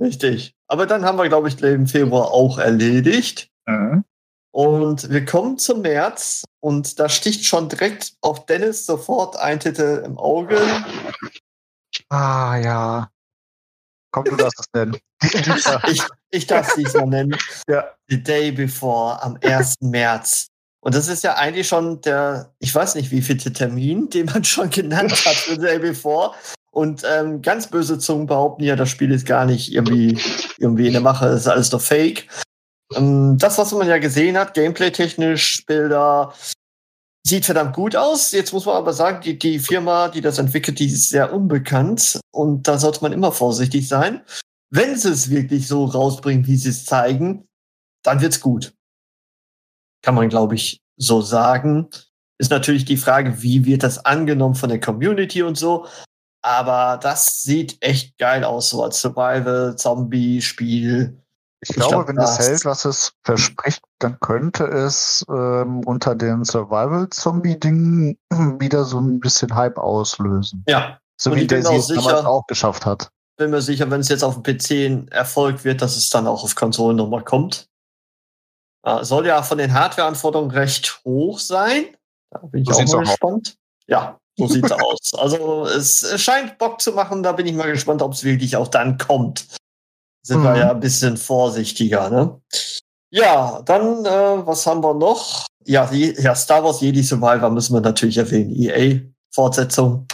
richtig. 0.00 0.54
Aber 0.66 0.86
dann 0.86 1.04
haben 1.04 1.18
wir, 1.18 1.28
glaube 1.28 1.48
ich, 1.48 1.56
den 1.56 1.86
Februar 1.86 2.30
auch 2.30 2.58
erledigt. 2.58 3.50
Mhm. 3.66 4.04
Und 4.52 5.10
wir 5.10 5.24
kommen 5.24 5.58
zum 5.58 5.80
März 5.80 6.44
und 6.60 6.98
da 7.00 7.08
sticht 7.08 7.46
schon 7.46 7.68
direkt 7.68 8.12
auf 8.20 8.44
Dennis 8.46 8.84
sofort 8.84 9.36
ein 9.36 9.58
Titel 9.58 10.02
im 10.04 10.18
Auge. 10.18 10.60
Ah, 12.10 12.58
ja. 12.58 13.10
Komm, 14.12 14.24
du 14.24 14.36
darfst 14.36 14.60
es 14.60 14.66
nennen. 14.74 14.96
Ich, 15.88 16.02
ich 16.30 16.46
darf 16.46 16.68
es 16.68 16.74
diesmal 16.74 17.06
nennen. 17.06 17.36
Ja. 17.68 17.94
The 18.08 18.22
Day 18.22 18.52
Before 18.52 19.22
am 19.22 19.38
1. 19.42 19.76
März. 19.80 20.48
Und 20.84 20.94
das 20.94 21.08
ist 21.08 21.22
ja 21.22 21.34
eigentlich 21.34 21.68
schon 21.68 22.00
der, 22.02 22.52
ich 22.58 22.74
weiß 22.74 22.96
nicht, 22.96 23.10
wie 23.10 23.22
vielte 23.22 23.52
Termin, 23.52 24.10
den 24.10 24.26
man 24.26 24.44
schon 24.44 24.68
genannt 24.68 25.12
hat 25.12 25.36
für 25.36 25.54
The 25.54 25.60
Day 25.60 25.78
Before. 25.78 26.34
Und 26.72 27.04
ähm, 27.06 27.40
ganz 27.40 27.68
böse 27.68 27.98
Zungen 27.98 28.26
behaupten 28.26 28.64
ja, 28.64 28.76
das 28.76 28.90
Spiel 28.90 29.12
ist 29.12 29.26
gar 29.26 29.46
nicht 29.46 29.72
irgendwie, 29.72 30.18
irgendwie 30.58 30.86
in 30.86 30.94
der 30.94 31.02
Mache, 31.02 31.26
das 31.26 31.42
ist 31.42 31.48
alles 31.48 31.70
doch 31.70 31.80
fake. 31.80 32.26
Ähm, 32.96 33.38
das, 33.38 33.58
was 33.58 33.72
man 33.72 33.88
ja 33.88 33.98
gesehen 33.98 34.36
hat, 34.36 34.54
gameplay-technisch, 34.54 35.64
Bilder, 35.66 36.32
sieht 37.26 37.44
verdammt 37.44 37.74
gut 37.74 37.96
aus. 37.96 38.32
Jetzt 38.32 38.52
muss 38.52 38.66
man 38.66 38.76
aber 38.76 38.92
sagen, 38.92 39.20
die, 39.22 39.38
die 39.38 39.58
Firma, 39.58 40.08
die 40.08 40.20
das 40.20 40.38
entwickelt, 40.38 40.78
die 40.78 40.86
ist 40.86 41.08
sehr 41.08 41.32
unbekannt. 41.32 42.20
Und 42.32 42.68
da 42.68 42.78
sollte 42.78 43.02
man 43.02 43.12
immer 43.12 43.32
vorsichtig 43.32 43.88
sein. 43.88 44.22
Wenn 44.70 44.96
sie 44.96 45.10
es 45.10 45.30
wirklich 45.30 45.68
so 45.68 45.84
rausbringen, 45.84 46.46
wie 46.46 46.56
sie 46.56 46.70
es 46.70 46.84
zeigen, 46.84 47.46
dann 48.02 48.20
wird's 48.20 48.40
gut. 48.40 48.74
Kann 50.04 50.14
man, 50.14 50.28
glaube 50.28 50.56
ich, 50.56 50.78
so 50.96 51.20
sagen. 51.20 51.88
Ist 52.38 52.50
natürlich 52.50 52.84
die 52.84 52.96
Frage, 52.96 53.42
wie 53.42 53.64
wird 53.64 53.84
das 53.84 54.04
angenommen 54.04 54.56
von 54.56 54.68
der 54.68 54.80
Community 54.80 55.42
und 55.42 55.56
so. 55.56 55.86
Aber 56.44 56.98
das 57.00 57.42
sieht 57.42 57.76
echt 57.80 58.18
geil 58.18 58.42
aus, 58.42 58.70
so 58.70 58.82
als 58.82 59.00
Survival-Zombie-Spiel. 59.00 61.21
Ich 61.64 61.70
Ich 61.70 61.76
glaube, 61.76 61.90
glaub, 62.04 62.08
wenn 62.08 62.18
es 62.18 62.36
das- 62.36 62.48
hält, 62.48 62.64
was 62.64 62.84
es 62.84 63.12
verspricht, 63.24 63.82
dann 64.00 64.18
könnte 64.18 64.64
es 64.64 65.24
ähm, 65.28 65.80
unter 65.86 66.14
den 66.16 66.44
Survival-Zombie-Dingen 66.44 68.18
wieder 68.60 68.84
so 68.84 68.98
ein 69.00 69.20
bisschen 69.20 69.54
Hype 69.54 69.78
auslösen. 69.78 70.64
Ja, 70.68 70.98
So 71.20 71.30
Und 71.30 71.36
wie 71.38 71.46
Daisy 71.46 71.68
auch 71.68 71.74
es 71.78 71.86
damals 71.88 72.24
auch 72.24 72.46
geschafft 72.48 72.84
hat. 72.84 73.10
bin 73.36 73.50
mir 73.50 73.62
sicher, 73.62 73.88
wenn 73.90 74.00
es 74.00 74.08
jetzt 74.08 74.24
auf 74.24 74.40
dem 74.40 74.42
PC 74.42 74.70
ein 74.86 75.08
Erfolg 75.08 75.62
wird, 75.64 75.82
dass 75.82 75.96
es 75.96 76.10
dann 76.10 76.26
auch 76.26 76.42
auf 76.42 76.54
Konsolen 76.56 76.96
nochmal 76.96 77.22
kommt. 77.22 77.68
Ja, 78.84 79.04
soll 79.04 79.26
ja 79.26 79.42
von 79.44 79.58
den 79.58 79.72
Hardware-Anforderungen 79.72 80.50
recht 80.50 81.00
hoch 81.04 81.38
sein. 81.38 81.96
Da 82.30 82.40
bin 82.40 82.62
ich 82.62 82.68
So 82.68 82.74
auch 82.74 82.78
mal 82.86 82.94
auch 82.96 83.00
aus. 83.02 83.08
gespannt. 83.10 83.56
Ja, 83.86 84.18
so 84.36 84.48
sieht's 84.48 84.72
aus. 84.72 85.12
Also 85.16 85.66
es, 85.66 86.02
es 86.02 86.20
scheint 86.20 86.58
Bock 86.58 86.80
zu 86.80 86.90
machen. 86.92 87.22
Da 87.22 87.30
bin 87.30 87.46
ich 87.46 87.54
mal 87.54 87.70
gespannt, 87.70 88.02
ob 88.02 88.14
es 88.14 88.24
wirklich 88.24 88.56
auch 88.56 88.66
dann 88.66 88.98
kommt. 88.98 89.46
Sind 90.24 90.42
wir 90.42 90.50
Mhm. 90.50 90.56
ja 90.56 90.70
ein 90.70 90.80
bisschen 90.80 91.16
vorsichtiger, 91.16 92.08
ne? 92.10 92.40
Ja, 93.10 93.60
dann, 93.62 94.04
äh, 94.04 94.46
was 94.46 94.66
haben 94.66 94.82
wir 94.82 94.94
noch? 94.94 95.46
Ja, 95.64 95.86
die, 95.86 96.12
ja, 96.18 96.34
Star 96.34 96.64
Wars 96.64 96.80
Jedi 96.80 97.02
Survivor 97.02 97.50
müssen 97.50 97.74
wir 97.74 97.80
natürlich 97.80 98.16
erwähnen. 98.18 98.54
EA-Fortsetzung. 98.54 100.06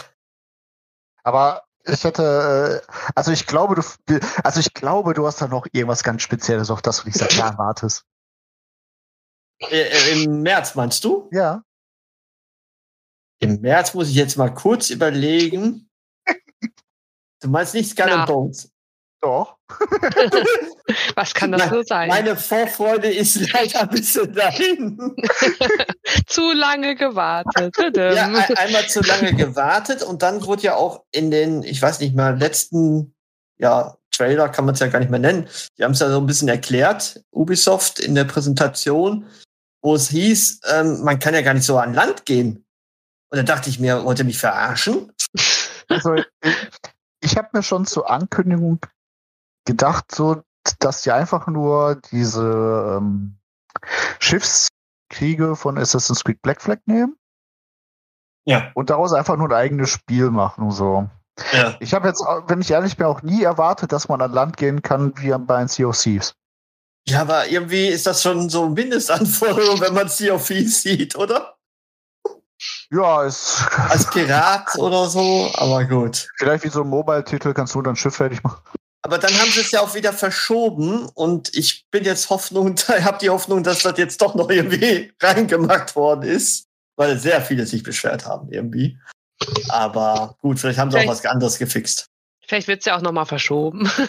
Aber 1.23 1.63
ich 1.85 2.03
hätte, 2.03 2.81
äh, 2.87 2.91
also 3.15 3.31
ich 3.31 3.45
glaube, 3.45 3.75
du, 4.07 4.19
also 4.43 4.59
ich 4.59 4.73
glaube, 4.73 5.13
du 5.13 5.25
hast 5.25 5.41
da 5.41 5.47
noch 5.47 5.65
irgendwas 5.71 6.03
ganz 6.03 6.21
Spezielles, 6.23 6.69
auf 6.69 6.81
das 6.81 6.97
du 6.99 7.05
dich 7.05 7.15
seit 7.15 7.33
Jahren 7.33 7.57
wartest. 7.57 8.03
Äh, 9.59 9.81
äh, 9.89 10.23
Im 10.23 10.41
März 10.41 10.75
meinst 10.75 11.03
du? 11.03 11.29
Ja. 11.31 11.63
Im 13.41 13.61
März 13.61 13.93
muss 13.93 14.09
ich 14.09 14.15
jetzt 14.15 14.37
mal 14.37 14.53
kurz 14.53 14.89
überlegen. 14.89 15.89
Du 17.41 17.47
meinst 17.47 17.73
nicht 17.73 17.89
Skull 17.91 18.07
Na. 18.09 18.19
and 18.23 18.27
Bones? 18.27 18.69
Doch. 19.21 19.57
Was 21.15 21.33
kann 21.33 21.51
das 21.51 21.69
so 21.69 21.83
sein? 21.83 22.07
Meine 22.07 22.37
Vorfreude 22.37 23.09
ist 23.09 23.51
leider 23.51 23.81
ein 23.81 23.89
bisschen 23.89 24.33
dahin. 24.33 25.15
Zu 26.27 26.53
lange 26.53 26.95
gewartet. 26.95 27.75
Ja, 27.95 28.25
ein, 28.25 28.55
einmal 28.55 28.87
zu 28.87 29.01
lange 29.01 29.33
gewartet 29.33 30.03
und 30.03 30.21
dann 30.21 30.45
wurde 30.45 30.63
ja 30.63 30.75
auch 30.75 31.03
in 31.11 31.31
den, 31.31 31.63
ich 31.63 31.81
weiß 31.81 31.99
nicht 31.99 32.15
mal, 32.15 32.37
letzten 32.37 33.13
ja, 33.57 33.97
Trailer 34.11 34.49
kann 34.49 34.65
man 34.65 34.73
es 34.73 34.79
ja 34.79 34.87
gar 34.87 34.99
nicht 34.99 35.11
mehr 35.11 35.19
nennen. 35.19 35.49
Die 35.77 35.83
haben 35.83 35.91
es 35.91 35.99
ja 35.99 36.09
so 36.09 36.17
ein 36.17 36.25
bisschen 36.25 36.47
erklärt, 36.47 37.21
Ubisoft 37.31 37.99
in 37.99 38.15
der 38.15 38.23
Präsentation, 38.23 39.27
wo 39.81 39.95
es 39.95 40.09
hieß, 40.09 40.61
ähm, 40.71 41.03
man 41.03 41.19
kann 41.19 41.33
ja 41.33 41.41
gar 41.41 41.53
nicht 41.53 41.65
so 41.65 41.77
an 41.77 41.93
Land 41.93 42.25
gehen. 42.25 42.65
Und 43.31 43.37
da 43.37 43.43
dachte 43.43 43.69
ich 43.69 43.79
mir, 43.79 44.03
wollt 44.05 44.19
ihr 44.19 44.25
mich 44.25 44.39
verarschen? 44.39 45.11
Also 45.89 46.15
ich 47.21 47.37
habe 47.37 47.49
mir 47.53 47.63
schon 47.63 47.85
zur 47.85 48.09
Ankündigung 48.09 48.79
gedacht, 49.69 50.05
so, 50.13 50.41
dass 50.79 51.01
die 51.03 51.11
einfach 51.11 51.47
nur 51.47 51.95
diese 52.11 52.97
ähm, 52.97 53.37
Schiffskriege 54.19 55.55
von 55.55 55.77
Assassin's 55.77 56.23
Creed 56.23 56.41
Black 56.41 56.61
Flag 56.61 56.79
nehmen 56.85 57.15
Ja. 58.45 58.71
und 58.75 58.89
daraus 58.89 59.13
einfach 59.13 59.37
nur 59.37 59.47
ein 59.49 59.53
eigenes 59.55 59.89
Spiel 59.89 60.29
machen. 60.31 60.71
So. 60.71 61.09
ja. 61.53 61.75
Ich 61.79 61.93
habe 61.93 62.07
jetzt, 62.07 62.21
wenn 62.47 62.61
ich 62.61 62.71
ehrlich 62.71 62.97
bin, 62.97 63.05
auch 63.07 63.21
nie 63.21 63.43
erwartet, 63.43 63.91
dass 63.91 64.07
man 64.09 64.21
an 64.21 64.31
Land 64.31 64.57
gehen 64.57 64.81
kann 64.81 65.13
wie 65.17 65.31
bei 65.37 65.65
Sea 65.67 65.87
of 65.87 65.97
Thieves. 65.97 66.33
Ja, 67.07 67.21
aber 67.21 67.47
irgendwie 67.47 67.87
ist 67.87 68.05
das 68.05 68.21
schon 68.21 68.49
so 68.49 68.69
Mindestanforderung, 68.69 69.79
wenn 69.81 69.93
man 69.93 70.09
Sea 70.09 70.33
of 70.33 70.45
Thieves 70.45 70.81
sieht, 70.83 71.15
oder? 71.15 71.55
Ja, 72.91 73.23
ist 73.23 73.65
Als 73.89 74.09
Pirat 74.09 74.75
oder 74.77 75.07
so, 75.07 75.49
aber 75.55 75.85
gut. 75.85 76.27
vielleicht 76.37 76.65
wie 76.65 76.69
so 76.69 76.81
ein 76.81 76.89
Mobile-Titel, 76.89 77.53
kannst 77.53 77.73
du 77.73 77.81
dann 77.81 77.95
Schiff 77.95 78.15
fertig 78.17 78.43
machen. 78.43 78.61
Aber 79.01 79.17
dann 79.17 79.33
haben 79.39 79.49
sie 79.51 79.61
es 79.61 79.71
ja 79.71 79.81
auch 79.81 79.95
wieder 79.95 80.11
verschoben 80.13 81.07
und 81.13 81.55
ich 81.55 81.85
bin 81.89 82.03
jetzt 82.03 82.29
Hoffnung, 82.29 82.75
ich 82.97 83.03
habe 83.03 83.17
die 83.19 83.29
Hoffnung, 83.29 83.63
dass 83.63 83.81
das 83.83 83.97
jetzt 83.97 84.21
doch 84.21 84.35
noch 84.35 84.49
irgendwie 84.49 85.11
reingemacht 85.21 85.95
worden 85.95 86.23
ist, 86.23 86.65
weil 86.97 87.17
sehr 87.17 87.41
viele 87.41 87.65
sich 87.65 87.83
beschwert 87.83 88.25
haben 88.25 88.51
irgendwie. 88.51 88.97
Aber 89.69 90.35
gut, 90.41 90.59
vielleicht 90.59 90.79
haben 90.79 90.91
sie 90.91 90.97
auch 90.97 91.01
Vielleicht- 91.01 91.23
was 91.23 91.31
anderes 91.31 91.57
gefixt. 91.57 92.07
Vielleicht 92.47 92.67
wird's 92.67 92.85
ja 92.85 92.97
auch 92.97 93.01
nochmal 93.01 93.27
verschoben. 93.27 93.89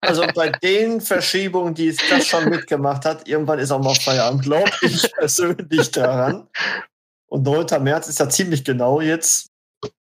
Also 0.00 0.26
bei 0.34 0.48
den 0.50 1.00
Verschiebungen, 1.00 1.74
die 1.74 1.88
es 1.88 1.98
das 2.10 2.26
schon 2.26 2.48
mitgemacht 2.48 3.04
hat, 3.04 3.28
irgendwann 3.28 3.58
ist 3.58 3.70
auch 3.70 3.80
mal 3.82 3.94
Feierabend, 3.94 4.42
glaube 4.42 4.70
ich 4.82 5.12
persönlich 5.12 5.90
daran. 5.92 6.48
Und 7.28 7.44
9. 7.44 7.82
März 7.82 8.08
ist 8.08 8.18
ja 8.20 8.28
ziemlich 8.28 8.64
genau 8.64 9.00
jetzt. 9.00 9.48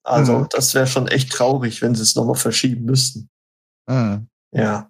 Also 0.03 0.39
Mhm. 0.39 0.47
das 0.50 0.74
wäre 0.74 0.88
schon 0.88 1.07
echt 1.07 1.31
traurig, 1.31 1.81
wenn 1.81 1.95
sie 1.95 2.01
es 2.01 2.15
nochmal 2.15 2.35
verschieben 2.35 2.85
müssten. 2.85 3.29
Mhm. 3.88 4.27
Ja. 4.51 4.89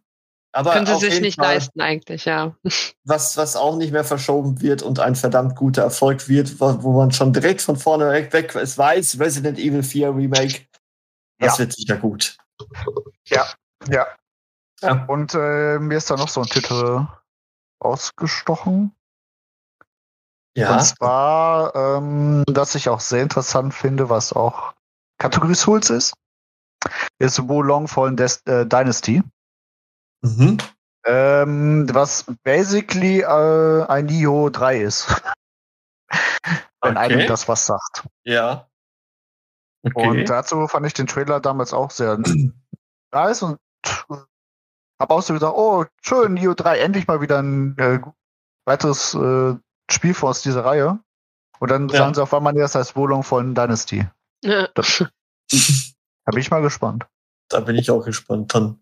Aber 0.51 0.71
Können 0.71 0.85
sie 0.85 0.95
sich 1.09 1.19
nicht 1.19 1.35
Fall, 1.35 1.55
leisten 1.55 1.81
eigentlich, 1.81 2.23
ja. 2.25 2.55
Was, 3.03 3.35
was 3.35 3.55
auch 3.57 3.75
nicht 3.75 3.91
mehr 3.91 4.05
verschoben 4.05 4.61
wird 4.61 4.81
und 4.83 4.99
ein 4.99 5.15
verdammt 5.15 5.55
guter 5.55 5.83
Erfolg 5.83 6.29
wird, 6.29 6.59
wo, 6.61 6.81
wo 6.81 6.93
man 6.93 7.11
schon 7.11 7.33
direkt 7.33 7.61
von 7.61 7.75
vorne 7.75 8.09
weg, 8.11 8.31
weg 8.31 8.55
es 8.55 8.77
weiß, 8.77 9.19
Resident 9.19 9.59
Evil 9.59 9.83
4 9.83 10.15
Remake. 10.15 10.61
Das 11.39 11.53
Ja. 11.53 11.59
wird 11.59 11.73
sicher 11.73 11.97
gut. 11.97 12.37
Ja. 13.27 13.45
Ja. 13.89 14.07
Und 15.07 15.33
äh, 15.33 15.77
mir 15.79 15.97
ist 15.97 16.09
da 16.09 16.15
noch 16.15 16.29
so 16.29 16.41
ein 16.41 16.47
Titel 16.47 17.05
ausgestochen. 17.79 18.95
Ja. 20.57 20.73
Und 20.77 20.83
zwar, 20.85 21.75
ähm, 21.75 22.43
dass 22.47 22.75
ich 22.75 22.87
auch 22.87 23.01
sehr 23.01 23.21
interessant 23.23 23.73
finde, 23.73 24.09
was 24.09 24.31
auch 24.31 24.73
Kategorie 25.17 25.55
Souls 25.55 25.89
ist. 25.89 26.13
Ist 27.19 27.47
Wolong 27.47 27.87
von 27.87 28.15
Des 28.17 28.41
äh, 28.45 28.65
Dynasty. 28.65 29.23
Mhm. 30.21 30.57
Ähm, 31.05 31.87
was 31.93 32.25
basically 32.43 33.21
äh, 33.21 33.85
ein 33.87 34.05
Nioh 34.07 34.49
3 34.49 34.81
ist. 34.81 35.07
Wenn 36.81 36.97
Okay. 36.97 36.97
einem 36.97 37.27
das 37.27 37.47
was 37.47 37.65
sagt. 37.65 38.07
Ja. 38.23 38.67
Okay. 39.83 40.07
Und 40.07 40.25
dazu 40.29 40.67
fand 40.67 40.85
ich 40.87 40.93
den 40.93 41.07
Trailer 41.07 41.39
damals 41.39 41.73
auch 41.73 41.91
sehr 41.91 42.17
nice 43.13 43.43
und 43.43 43.59
habe 44.99 45.13
auch 45.13 45.21
so 45.21 45.33
gesagt, 45.33 45.53
oh, 45.55 45.85
schön, 46.01 46.33
Neo 46.33 46.53
3, 46.53 46.79
endlich 46.79 47.07
mal 47.07 47.21
wieder 47.21 47.39
ein 47.39 47.77
äh, 47.77 47.99
weiteres 48.65 49.13
äh, 49.13 49.55
Spiel 49.91 50.15
aus 50.21 50.41
dieser 50.41 50.65
Reihe. 50.65 50.99
Und 51.59 51.69
dann 51.71 51.89
Ja. 51.89 51.97
sagen 51.97 52.13
sie 52.15 52.23
auf 52.23 52.33
einmal, 52.33 52.53
das 52.53 52.75
heißt 52.75 52.95
Wohnung 52.95 53.23
von 53.23 53.53
Dynasty. 53.53 54.07
Ja. 54.43 54.67
Da 56.25 56.31
bin 56.31 56.41
ich 56.41 56.51
mal 56.51 56.61
gespannt. 56.61 57.05
Da 57.49 57.59
bin 57.59 57.75
ich 57.75 57.91
auch 57.91 58.03
gespannt. 58.03 58.53
Dann 58.53 58.79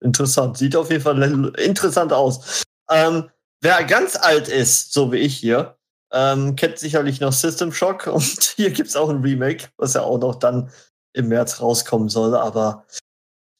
interessant. 0.00 0.58
Sieht 0.58 0.76
auf 0.76 0.90
jeden 0.90 1.02
Fall 1.02 1.54
interessant 1.58 2.12
aus. 2.12 2.62
Ähm, 2.90 3.30
wer 3.62 3.82
ganz 3.84 4.16
alt 4.16 4.48
ist, 4.48 4.92
so 4.92 5.10
wie 5.12 5.16
ich 5.18 5.36
hier, 5.36 5.76
ähm, 6.12 6.56
kennt 6.56 6.78
sicherlich 6.78 7.20
noch 7.20 7.32
System 7.32 7.72
Shock 7.72 8.06
und 8.12 8.22
hier 8.56 8.70
gibt's 8.70 8.96
auch 8.96 9.08
ein 9.10 9.22
Remake, 9.22 9.68
was 9.76 9.94
ja 9.94 10.02
auch 10.02 10.18
noch 10.18 10.36
dann 10.36 10.70
im 11.14 11.28
März 11.28 11.60
rauskommen 11.60 12.08
soll, 12.08 12.36
aber 12.36 12.84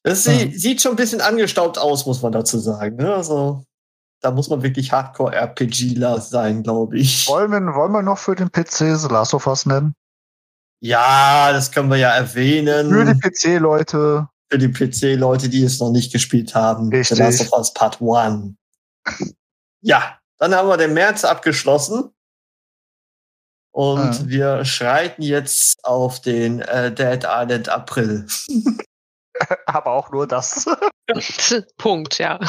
es 0.05 0.27
Mhm. 0.27 0.53
sieht 0.53 0.81
schon 0.81 0.93
ein 0.93 0.97
bisschen 0.97 1.21
angestaubt 1.21 1.77
aus, 1.77 2.07
muss 2.07 2.23
man 2.23 2.33
dazu 2.33 2.59
sagen. 2.59 2.97
Ne? 2.97 3.13
Also 3.13 3.65
da 4.23 4.31
muss 4.31 4.49
man 4.49 4.63
wirklich 4.63 4.93
Hardcore-RPGler 4.93 6.21
sein, 6.21 6.63
glaube 6.63 6.99
ich. 6.99 7.29
Wollen 7.29 7.51
wir, 7.51 7.61
wollen 7.75 7.93
wir 7.93 8.03
noch 8.03 8.19
für 8.19 8.35
den 8.35 8.51
PC 8.51 8.97
The 8.97 9.09
Last 9.09 9.35
of 9.35 9.47
Us 9.47 9.67
nennen? 9.67 9.95
Ja, 10.81 11.53
das 11.53 11.73
können 11.73 11.91
wir 11.91 11.97
ja 11.97 12.11
erwähnen. 12.15 12.91
Für 12.91 13.15
die 13.15 13.21
PC-Leute. 13.21 14.29
für 14.51 14.59
die 14.59 14.69
PC-Leute, 14.69 15.49
die 15.49 15.65
es 15.65 15.81
noch 15.81 15.91
nicht 15.91 16.13
gespielt 16.13 16.55
haben. 16.55 16.89
Richtig. 16.91 17.17
The 17.19 17.23
Last 17.23 17.41
of 17.41 17.53
Us 17.59 17.73
Part 17.75 17.99
1. 18.01 18.55
Ja, 19.83 20.19
dann 20.39 20.55
haben 20.55 20.69
wir 20.69 20.77
den 20.77 20.95
März 20.95 21.25
abgeschlossen. 21.25 22.11
Und 23.73 24.21
Ja. 24.21 24.27
wir 24.29 24.65
schreiten 24.65 25.23
jetzt 25.23 25.85
auf 25.85 26.21
den 26.21 26.61
äh, 26.63 26.93
Dead 26.93 27.25
Island 27.25 27.69
April. 27.69 28.27
Aber 29.67 29.93
auch 29.93 30.11
nur 30.11 30.27
das. 30.27 30.65
Punkt, 31.79 32.19
ja. 32.19 32.41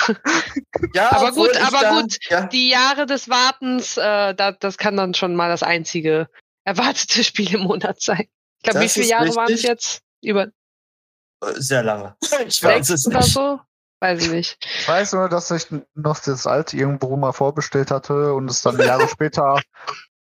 Ja, 0.94 1.12
Aber 1.12 1.32
gut, 1.32 1.56
aber 1.62 1.80
da- 1.82 2.02
gut. 2.02 2.18
Ja, 2.30 2.48
Die 2.48 2.70
Jahre 2.70 3.06
des 3.06 3.30
Wartens, 3.30 3.96
äh, 3.98 4.34
da, 4.34 4.52
das 4.54 4.78
kann 4.78 4.98
dann 4.98 5.14
schon 5.14 5.36
mal 5.36 5.50
das 5.50 5.62
einzige 5.62 6.28
erwartete 6.70 7.24
Spiel 7.24 7.54
im 7.56 7.62
Monat 7.62 8.02
sein. 8.02 8.28
Ich 8.58 8.64
glaube, 8.64 8.80
wie 8.82 8.84
Das 8.86 8.94
viele 8.94 9.08
Jahre 9.08 9.36
waren 9.36 9.52
es 9.52 9.62
jetzt? 9.64 10.02
Über 10.22 10.44
äh, 10.46 11.54
sehr 11.56 11.84
lange. 11.84 12.16
Ich 12.48 12.64
weiß 12.64 12.88
sechs 12.88 12.90
es 12.90 13.08
oder 13.08 13.20
nicht. 13.20 13.34
so? 13.34 13.60
Weiß 14.02 14.24
ich 14.24 14.30
nicht. 14.32 14.66
Ich 14.80 14.88
weiß 14.88 15.14
nur, 15.14 15.28
dass 15.30 15.52
ich 15.52 15.68
noch 15.94 16.20
das 16.20 16.48
alte 16.48 16.78
irgendwo 16.78 17.18
mal 17.18 17.34
vorbestellt 17.34 17.92
hatte 17.92 18.34
und 18.34 18.50
es 18.50 18.62
dann 18.62 18.78
Jahre 18.80 19.08
später 19.10 19.62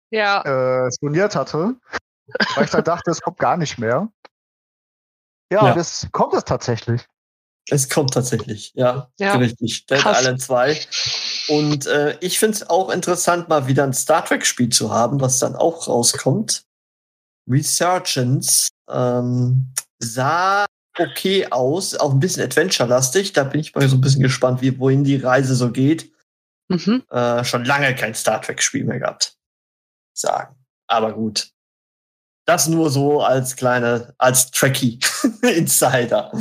Ja, 0.10 0.42
äh, 0.86 0.92
storniert 0.92 1.36
hatte. 1.36 1.76
Weil 2.56 2.66
ich 2.66 2.72
dann 2.72 2.84
dachte, 2.84 3.12
es 3.12 3.22
kommt 3.22 3.38
gar 3.40 3.58
nicht 3.58 3.78
mehr. 3.78 4.08
Ja, 5.52 5.66
Ja. 5.68 5.74
und 5.74 5.80
es 5.80 6.08
kommt 6.12 6.34
es 6.34 6.44
tatsächlich. 6.46 7.06
Es 7.70 7.90
kommt 7.90 8.14
tatsächlich, 8.14 8.72
ja, 8.74 9.12
Ja. 9.20 9.36
richtig. 9.36 9.86
Dead 9.86 10.00
Krass. 10.00 10.22
Island 10.22 10.42
2. 10.42 10.80
Und 11.48 11.88
äh, 11.88 12.18
ich 12.22 12.40
finde 12.40 12.58
es 12.58 12.70
auch 12.70 12.90
interessant, 12.90 13.50
mal 13.50 13.68
wieder 13.68 13.84
ein 13.84 13.94
Star 13.94 14.24
Trek-Spiel 14.24 14.70
zu 14.70 14.92
haben, 14.92 15.22
was 15.22 15.40
dann 15.40 15.56
auch 15.56 15.88
rauskommt. 15.88 16.64
Resurgence 17.50 18.70
ähm, 18.90 19.74
sah 20.00 20.66
okay 20.98 21.48
aus, 21.50 21.96
auch 21.96 22.12
ein 22.12 22.20
bisschen 22.20 22.44
Adventure-lastig. 22.44 23.34
Da 23.34 23.44
bin 23.44 23.62
ich 23.62 23.74
mal 23.74 23.88
so 23.88 23.96
ein 23.96 24.02
bisschen 24.02 24.24
gespannt, 24.24 24.62
wie, 24.62 24.78
wohin 24.80 25.04
die 25.04 25.18
Reise 25.18 25.56
so 25.56 25.72
geht. 25.72 26.12
mhm. 26.70 27.04
Äh, 27.10 27.44
schon 27.44 27.66
lange 27.66 27.96
kein 27.96 28.14
Star 28.14 28.42
Trek-Spiel 28.42 28.86
mehr 28.86 29.00
gehabt. 29.00 29.38
Sagen. 30.14 30.56
Aber 30.88 31.14
gut. 31.14 31.50
Das 32.46 32.68
nur 32.68 32.90
so 32.90 33.22
als 33.22 33.56
kleine, 33.56 34.14
als 34.18 34.52
Trekkie-Insider. 34.52 36.32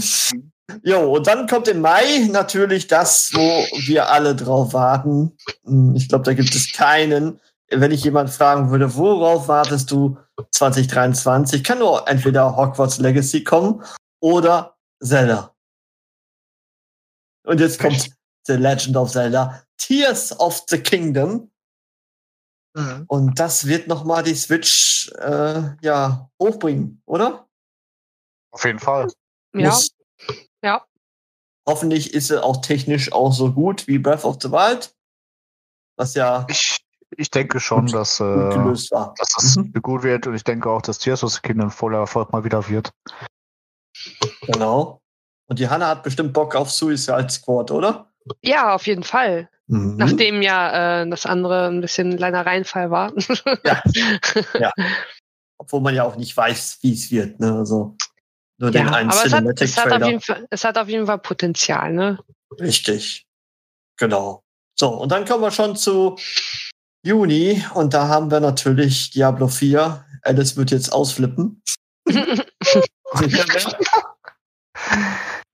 Jo, 0.83 1.17
und 1.17 1.27
dann 1.27 1.47
kommt 1.47 1.69
im 1.69 1.81
Mai 1.81 2.27
natürlich 2.31 2.87
das, 2.87 3.31
wo 3.35 3.41
wir 3.87 4.11
alle 4.11 4.35
drauf 4.35 4.73
warten. 4.73 5.37
Hm, 5.65 5.95
Ich 5.97 6.09
glaube, 6.09 6.25
da 6.25 6.35
gibt 6.35 6.55
es 6.55 6.73
keinen. 6.73 7.41
Wenn 7.73 7.93
ich 7.93 8.03
jemand 8.03 8.31
fragen 8.31 8.71
würde, 8.71 8.95
worauf 8.97 9.47
wartest 9.47 9.91
du 9.91 10.19
2023, 10.51 11.63
kann 11.63 11.79
nur 11.79 12.09
entweder 12.09 12.57
Hogwarts 12.57 12.99
Legacy 12.99 13.45
kommen 13.45 13.83
oder 14.21 14.77
Zelda. 15.03 15.55
Und 17.45 17.61
jetzt 17.61 17.79
kommt 17.79 18.11
The 18.47 18.55
Legend 18.55 18.97
of 18.97 19.13
Zelda, 19.13 19.63
Tears 19.79 20.39
of 20.41 20.65
the 20.69 20.79
Kingdom. 20.79 21.51
Und 23.09 23.39
das 23.39 23.67
wird 23.67 23.89
noch 23.89 24.05
mal 24.05 24.23
die 24.23 24.35
Switch 24.35 25.11
äh, 25.19 25.63
ja 25.83 26.31
hochbringen, 26.41 27.03
oder? 27.07 27.49
Auf 28.53 28.65
jeden 28.65 28.79
Fall. 28.79 29.09
ja, 29.55 29.69
Muss. 29.71 29.91
Ja. 31.71 31.75
Hoffentlich 31.75 32.15
ist 32.15 32.29
sie 32.29 32.43
auch 32.43 32.59
technisch 32.63 33.13
auch 33.13 33.33
so 33.33 33.53
gut 33.53 33.87
wie 33.87 33.99
Breath 33.99 34.25
of 34.25 34.39
the 34.41 34.51
Wild, 34.51 34.95
was 35.97 36.15
ja 36.15 36.47
Ich, 36.49 36.79
ich 37.17 37.31
denke 37.31 37.61
schon, 37.61 37.87
Gut- 37.87 37.95
dass, 37.95 38.19
gut 38.19 38.27
äh, 38.27 38.55
gelöst 38.57 38.91
war. 38.93 39.15
dass 39.19 39.29
das 39.37 39.57
Mhm. 39.57 39.73
gut 39.83 40.03
wird 40.03 40.27
und 40.27 40.35
ich 40.35 40.45
denke 40.45 40.69
auch, 40.71 40.83
dass 40.83 40.99
Tears 40.99 41.25
of 41.25 41.33
the 41.33 41.41
Kingdom 41.41 41.71
voller 41.71 41.99
Erfolg 41.99 42.33
mal 42.33 42.45
wieder 42.45 42.69
wird. 42.69 42.93
Genau. 44.47 45.01
Und 45.47 45.59
die 45.59 45.69
Hanna 45.69 45.89
hat 45.89 46.03
bestimmt 46.03 46.33
Bock 46.33 46.55
auf 46.55 46.71
Suicide 46.71 47.29
Squad, 47.29 47.71
oder? 47.71 48.07
ja, 48.43 48.75
auf 48.75 48.87
jeden 48.87 49.03
Fall. 49.03 49.49
Mhm. 49.67 49.97
Nachdem 49.97 50.43
ja 50.43 51.03
äh, 51.03 51.09
das 51.11 51.27
andere 51.27 51.67
ein 51.69 51.81
bisschen 51.81 52.11
ein 52.11 52.17
kleiner 52.17 52.45
Reinfall 52.47 52.91
war. 52.91 53.13
Ja. 54.61 54.73
Obwohl 55.59 55.81
man 55.83 55.95
ja 55.95 56.05
auch 56.05 56.17
nicht 56.17 56.35
weiß, 56.37 56.79
wie 56.83 56.93
es 56.95 57.11
wird. 57.11 57.39
Ne? 57.41 57.53
Also 57.59 57.97
nur 58.61 58.71
den 58.71 58.87
ja, 58.87 58.93
einen 58.93 59.11
aber 59.11 59.27
es 59.27 59.33
hat, 59.33 59.45
es, 59.61 59.77
hat 59.77 59.93
auf 59.93 60.07
jeden 60.07 60.21
Fall, 60.21 60.47
es 60.51 60.65
hat 60.65 60.77
auf 60.77 60.89
jeden 60.89 61.07
Fall 61.07 61.19
Potenzial, 61.19 61.93
ne? 61.93 62.19
Richtig. 62.61 63.27
Genau. 63.97 64.43
So, 64.79 64.89
und 64.89 65.11
dann 65.11 65.25
kommen 65.25 65.43
wir 65.43 65.51
schon 65.51 65.77
zu 65.77 66.17
Juni 67.03 67.65
und 67.75 67.95
da 67.95 68.09
haben 68.09 68.31
wir 68.31 68.41
natürlich 68.41 69.11
Diablo 69.11 69.49
4. 69.49 70.05
Alice 70.23 70.57
wird 70.57 70.71
jetzt 70.71 70.93
ausflippen. 70.93 71.63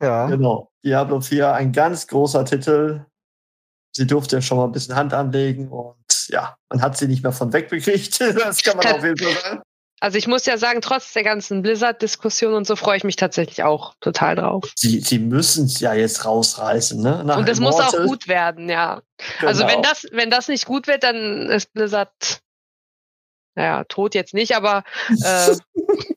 Ja. 0.02 0.26
Genau. 0.26 0.70
Diablo 0.84 1.22
4, 1.22 1.54
ein 1.54 1.72
ganz 1.72 2.06
großer 2.06 2.44
Titel. 2.44 3.06
Sie 3.96 4.06
durfte 4.06 4.36
ja 4.36 4.42
schon 4.42 4.58
mal 4.58 4.66
ein 4.66 4.72
bisschen 4.72 4.94
Hand 4.94 5.14
anlegen 5.14 5.68
und 5.68 5.96
ja, 6.28 6.56
man 6.68 6.82
hat 6.82 6.98
sie 6.98 7.08
nicht 7.08 7.22
mehr 7.22 7.32
von 7.32 7.52
wegbekriegt. 7.52 8.20
Das 8.34 8.62
kann 8.62 8.76
man 8.76 8.86
auf 8.86 9.02
jeden 9.02 9.16
Fall 9.16 9.32
sagen. 9.42 9.62
Also 10.00 10.18
ich 10.18 10.26
muss 10.26 10.44
ja 10.44 10.58
sagen, 10.58 10.82
trotz 10.82 11.14
der 11.14 11.22
ganzen 11.24 11.62
Blizzard-Diskussion 11.62 12.52
und 12.52 12.66
so 12.66 12.76
freue 12.76 12.98
ich 12.98 13.04
mich 13.04 13.16
tatsächlich 13.16 13.62
auch 13.62 13.94
total 14.00 14.36
drauf. 14.36 14.70
Sie, 14.76 15.00
sie 15.00 15.18
müssen 15.18 15.64
es 15.66 15.80
ja 15.80 15.94
jetzt 15.94 16.24
rausreißen, 16.26 17.00
ne? 17.00 17.24
Nach 17.24 17.38
und 17.38 17.48
es 17.48 17.60
muss 17.60 17.76
auch 17.76 17.94
Immortal. 17.94 18.06
gut 18.06 18.28
werden, 18.28 18.68
ja. 18.68 19.00
Also 19.40 19.62
Genau. 19.64 19.74
wenn 19.74 19.82
das, 19.82 20.06
wenn 20.12 20.30
das 20.30 20.48
nicht 20.48 20.66
gut 20.66 20.86
wird, 20.86 21.02
dann 21.02 21.48
ist 21.48 21.72
Blizzard, 21.72 22.42
naja, 23.54 23.84
tot 23.84 24.14
jetzt 24.14 24.34
nicht, 24.34 24.54
aber 24.54 24.84
äh, 25.24 25.56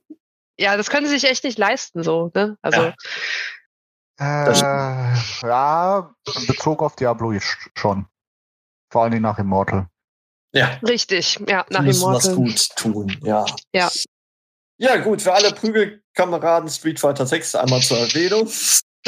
ja, 0.59 0.75
das 0.75 0.89
können 0.89 1.07
sie 1.07 1.17
sich 1.17 1.29
echt 1.31 1.45
nicht 1.45 1.57
leisten, 1.57 2.03
so, 2.03 2.31
ne? 2.35 2.57
Also 2.61 2.81
Ja. 2.81 2.93
Äh, 4.51 5.15
ja, 5.43 6.13
bezogen 6.47 6.83
auf 6.83 6.97
Diablo 6.97 7.29
sch- 7.29 7.69
schon. 7.77 8.07
Vor 8.91 9.03
allen 9.03 9.11
Dingen 9.11 9.23
nach 9.23 9.39
Immortal. 9.39 9.87
Ja, 10.53 10.79
richtig, 10.87 11.39
ja, 11.47 11.65
nach 11.69 11.81
müssen 11.81 12.01
was 12.11 12.25
Immortal. 12.25 12.35
gut 12.35 12.69
tun, 12.75 13.17
ja. 13.23 13.45
Ja. 13.73 13.91
Ja, 14.77 14.95
gut, 14.97 15.21
für 15.21 15.33
alle 15.33 15.51
Prügelkameraden 15.51 16.69
Street 16.69 16.99
Fighter 16.99 17.25
6 17.27 17.55
einmal 17.55 17.81
zur 17.81 17.97
Erwähnung. 17.99 18.49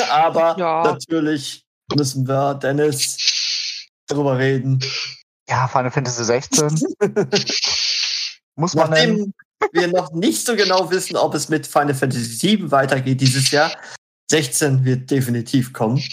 Aber 0.10 0.56
Ja. 0.60 0.84
natürlich 0.84 1.63
müssen 1.95 2.27
wir, 2.27 2.56
Dennis, 2.56 3.88
darüber 4.08 4.38
reden. 4.38 4.84
Ja, 5.49 5.67
Final 5.67 5.91
Fantasy 5.91 6.23
16. 6.25 6.80
Muss 8.56 8.73
man 8.75 8.89
nennen. 8.91 9.34
Nachdem 9.62 9.82
wir 9.82 9.88
noch 9.88 10.12
nicht 10.12 10.45
so 10.45 10.56
genau 10.56 10.89
wissen, 10.91 11.15
ob 11.15 11.34
es 11.36 11.47
mit 11.49 11.65
Final 11.67 11.95
Fantasy 11.95 12.23
7 12.25 12.71
weitergeht 12.71 13.21
dieses 13.21 13.49
Jahr, 13.51 13.71
16 14.30 14.84
wird 14.86 15.10
definitiv 15.10 15.71
kommen. 15.73 16.04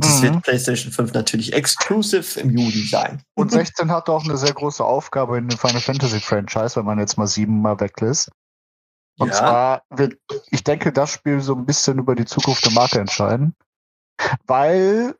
Das 0.00 0.18
Mhm. 0.18 0.22
wird 0.22 0.42
PlayStation 0.42 0.92
5 0.92 1.12
natürlich 1.12 1.52
exclusive 1.52 2.40
im 2.40 2.50
Juli 2.56 2.86
sein. 2.86 3.22
Und 3.34 3.50
16 3.52 3.90
hat 3.90 4.08
auch 4.08 4.24
eine 4.24 4.36
sehr 4.36 4.52
große 4.54 4.84
Aufgabe 4.84 5.36
in 5.38 5.48
dem 5.48 5.58
Final 5.58 5.80
Fantasy 5.80 6.20
Franchise, 6.20 6.76
wenn 6.76 6.84
man 6.86 6.98
jetzt 6.98 7.16
mal 7.18 7.26
sieben 7.26 7.60
mal 7.60 7.78
weglässt. 7.80 8.30
Und 9.18 9.28
Ja. 9.28 9.34
zwar 9.34 9.82
wird, 9.90 10.18
ich 10.50 10.64
denke, 10.64 10.92
das 10.92 11.10
Spiel 11.10 11.40
so 11.40 11.54
ein 11.54 11.66
bisschen 11.66 11.98
über 11.98 12.14
die 12.14 12.24
Zukunft 12.24 12.64
der 12.64 12.72
Marke 12.72 12.98
entscheiden. 13.00 13.54
Weil 14.46 15.16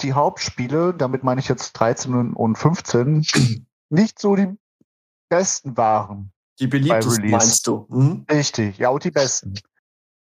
die 0.00 0.12
Hauptspiele, 0.12 0.94
damit 0.94 1.24
meine 1.24 1.40
ich 1.40 1.48
jetzt 1.48 1.72
13 1.74 2.14
und- 2.14 2.34
und 2.34 2.56
15, 2.56 3.24
nicht 3.90 4.18
so 4.18 4.36
die 4.36 4.56
besten 5.28 5.76
waren. 5.76 6.32
Die 6.60 6.66
beliebtesten 6.66 7.30
meinst 7.30 7.66
du? 7.66 7.86
Mhm. 7.88 8.26
Richtig, 8.30 8.78
ja, 8.78 8.88
und 8.88 9.04
die 9.04 9.10
besten. 9.10 9.54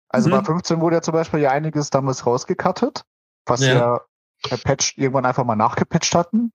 Also 0.08 0.28
Mhm. 0.28 0.32
bei 0.32 0.44
15 0.44 0.80
wurde 0.80 0.96
ja 0.96 1.02
zum 1.02 1.12
Beispiel 1.12 1.40
ja 1.40 1.50
einiges 1.50 1.90
damals 1.90 2.24
rausgekattet, 2.26 3.04
was 3.48 3.60
Ja. 3.60 3.74
ja 3.74 4.00
per 4.42 4.58
Patch 4.58 4.96
irgendwann 4.96 5.26
einfach 5.26 5.44
mal 5.44 5.56
nachgepatcht 5.56 6.14
hatten. 6.14 6.52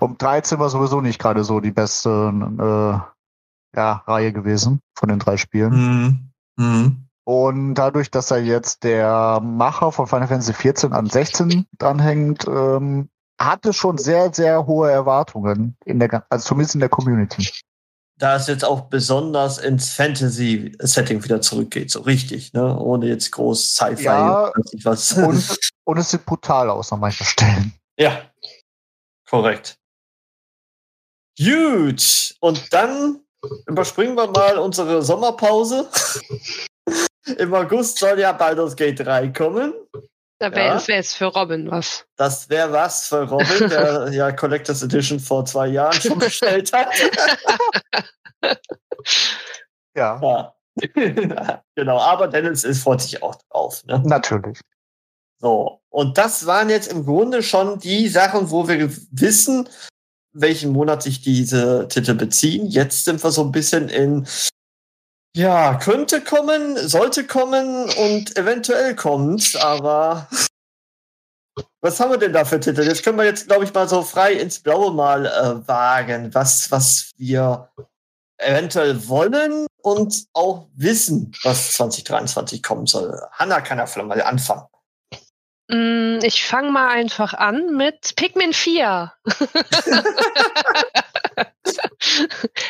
Und 0.00 0.22
13 0.22 0.58
war 0.58 0.68
sowieso 0.68 1.00
nicht 1.00 1.20
gerade 1.20 1.44
so 1.44 1.60
die 1.60 1.72
beste 1.72 2.10
äh, 2.10 3.76
ja, 3.76 3.92
Reihe 4.06 4.32
gewesen 4.32 4.80
von 4.96 5.08
den 5.08 5.18
drei 5.18 5.36
Spielen. 5.36 6.30
Mhm. 6.56 6.64
Mhm. 6.64 7.08
Und 7.24 7.74
dadurch, 7.74 8.10
dass 8.10 8.30
er 8.30 8.42
jetzt 8.42 8.84
der 8.84 9.40
Macher 9.42 9.92
von 9.92 10.06
Final 10.06 10.28
Fantasy 10.28 10.52
14 10.52 10.92
an 10.92 11.06
16 11.06 11.66
dranhängt, 11.78 12.46
ähm, 12.46 13.08
hatte 13.40 13.72
schon 13.72 13.98
sehr, 13.98 14.32
sehr 14.32 14.66
hohe 14.66 14.90
Erwartungen 14.90 15.76
in 15.84 15.98
der, 15.98 16.24
also 16.28 16.48
zumindest 16.48 16.74
in 16.74 16.80
der 16.80 16.90
Community. 16.90 17.50
Da 18.16 18.36
es 18.36 18.46
jetzt 18.46 18.64
auch 18.64 18.82
besonders 18.82 19.58
ins 19.58 19.90
Fantasy-Setting 19.90 21.24
wieder 21.24 21.40
zurückgeht, 21.40 21.90
so 21.90 22.00
richtig, 22.02 22.52
ne? 22.52 22.78
Ohne 22.78 23.06
jetzt 23.06 23.32
groß 23.32 23.74
Sci-Fi 23.74 24.04
Ja, 24.04 24.52
was. 24.84 25.12
Und, 25.12 25.58
und 25.84 25.98
es 25.98 26.10
sieht 26.10 26.24
brutal 26.24 26.70
aus 26.70 26.92
an 26.92 27.00
manchen 27.00 27.26
Stellen. 27.26 27.74
ja, 27.98 28.22
korrekt. 29.28 29.76
Gut. 31.36 32.34
Und 32.40 32.72
dann 32.72 33.20
überspringen 33.66 34.16
wir 34.16 34.28
mal 34.28 34.58
unsere 34.58 35.02
Sommerpause. 35.02 35.88
Im 37.38 37.54
August 37.54 37.98
soll 37.98 38.20
ja 38.20 38.32
Baldur's 38.32 38.76
Gate 38.76 39.00
3 39.00 39.28
kommen. 39.28 39.74
Da 40.38 40.50
wäre 40.52 40.66
Ja. 40.66 40.74
das 40.74 40.88
wär 40.88 40.96
jetzt 40.96 41.14
für 41.14 41.26
Robin 41.26 41.70
was. 41.70 42.04
Das 42.16 42.48
wäre 42.50 42.72
was 42.72 43.06
für 43.08 43.22
Robin, 43.28 43.46
der 43.70 44.08
ja 44.12 44.32
Collectors 44.32 44.82
Edition 44.82 45.20
vor 45.20 45.44
zwei 45.44 45.68
Jahren 45.68 45.92
schon 46.00 46.18
bestellt 46.18 46.72
hat. 46.72 46.88
Ja, 49.96 50.20
Ja. 50.22 50.54
genau, 51.76 51.98
aber 52.00 52.26
Dennis 52.26 52.64
ist 52.64 52.82
freut 52.82 53.00
sich 53.00 53.22
auch 53.22 53.36
drauf. 53.48 53.84
Ne? 53.84 54.02
natürlich. 54.04 54.58
So, 55.40 55.80
und 55.88 56.18
das 56.18 56.46
waren 56.46 56.68
jetzt 56.68 56.90
im 56.90 57.04
Grunde 57.04 57.42
schon 57.44 57.78
die 57.78 58.08
Sachen, 58.08 58.50
wo 58.50 58.66
wir 58.66 58.90
wissen, 59.12 59.68
welchen 60.32 60.72
Monat 60.72 61.02
sich 61.04 61.20
diese 61.22 61.86
Titel 61.88 62.14
beziehen. 62.14 62.66
Jetzt 62.66 63.04
sind 63.04 63.22
wir 63.22 63.30
so 63.30 63.44
ein 63.44 63.52
bisschen 63.52 63.88
in, 63.88 64.26
ja, 65.36 65.74
könnte 65.76 66.20
kommen, 66.22 66.76
sollte 66.76 67.26
kommen 67.26 67.90
und 67.90 68.36
eventuell 68.36 68.94
kommt, 68.94 69.56
aber 69.56 70.28
was 71.80 71.98
haben 72.00 72.12
wir 72.12 72.18
denn 72.18 72.32
da 72.32 72.44
für 72.44 72.60
Titel? 72.60 72.82
Jetzt 72.82 73.02
können 73.02 73.18
wir 73.18 73.24
jetzt, 73.24 73.48
glaube 73.48 73.64
ich, 73.64 73.74
mal 73.74 73.88
so 73.88 74.02
frei 74.02 74.34
ins 74.34 74.60
Blaue 74.60 74.92
mal 74.92 75.26
äh, 75.26 75.68
wagen, 75.68 76.32
was, 76.34 76.70
was 76.70 77.12
wir 77.16 77.68
eventuell 78.38 79.08
wollen 79.08 79.66
und 79.82 80.24
auch 80.32 80.68
wissen, 80.74 81.32
was 81.42 81.72
2023 81.72 82.62
kommen 82.62 82.86
soll. 82.86 83.20
Hanna 83.32 83.60
kann 83.60 83.78
ja 83.78 83.86
vielleicht 83.86 84.08
mal 84.08 84.22
anfangen. 84.22 84.66
Mm, 85.68 86.18
Ich 86.22 86.44
fange 86.44 86.70
mal 86.70 86.88
einfach 86.88 87.34
an 87.34 87.76
mit 87.76 88.16
Pikmin 88.16 88.52
4. 88.52 89.12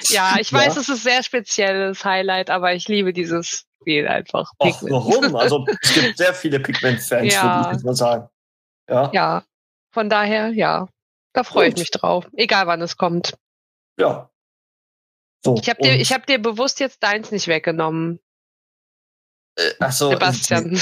ja, 0.09 0.37
ich 0.38 0.53
weiß, 0.53 0.75
Ja. 0.75 0.81
es 0.81 0.88
ist 0.88 1.03
sehr 1.03 1.23
spezielles 1.23 2.05
Highlight, 2.05 2.51
aber 2.51 2.75
ich 2.75 2.88
liebe 2.88 3.12
dieses 3.12 3.66
Spiel 3.81 4.07
einfach. 4.09 4.53
Ach, 4.59 4.66
Pikmin. 4.66 4.92
warum? 4.92 5.37
Also 5.37 5.66
es 5.83 5.94
gibt 5.94 6.16
sehr 6.18 6.35
viele 6.35 6.61
Pigment-Fans, 6.61 7.33
Ja. 7.33 7.42
würde 7.44 7.68
ich 7.68 7.73
jetzt 7.75 7.85
mal 7.85 7.94
sagen. 7.94 8.29
Ja, 8.88 9.03
ja. 9.05 9.11
Ja, 9.12 9.44
von 9.92 10.09
daher, 10.09 10.49
ja, 10.49 10.88
da 11.33 11.44
freue 11.44 11.68
ich 11.68 11.77
mich 11.77 11.90
drauf. 11.90 12.29
Egal 12.37 12.66
wann 12.66 12.83
es 12.83 12.97
kommt. 12.97 13.35
So, 15.44 15.57
Ich 15.61 15.68
habe 15.68 15.83
dir, 15.83 15.94
ich 16.01 16.12
hab 16.12 16.27
dir 16.27 16.40
bewusst 16.40 16.81
jetzt 16.81 17.03
deins 17.03 17.31
nicht 17.31 17.49
weggenommen, 17.49 18.18
äh, 19.57 19.73
ach 19.79 19.92
so, 19.92 20.11
Sebastian. 20.11 20.81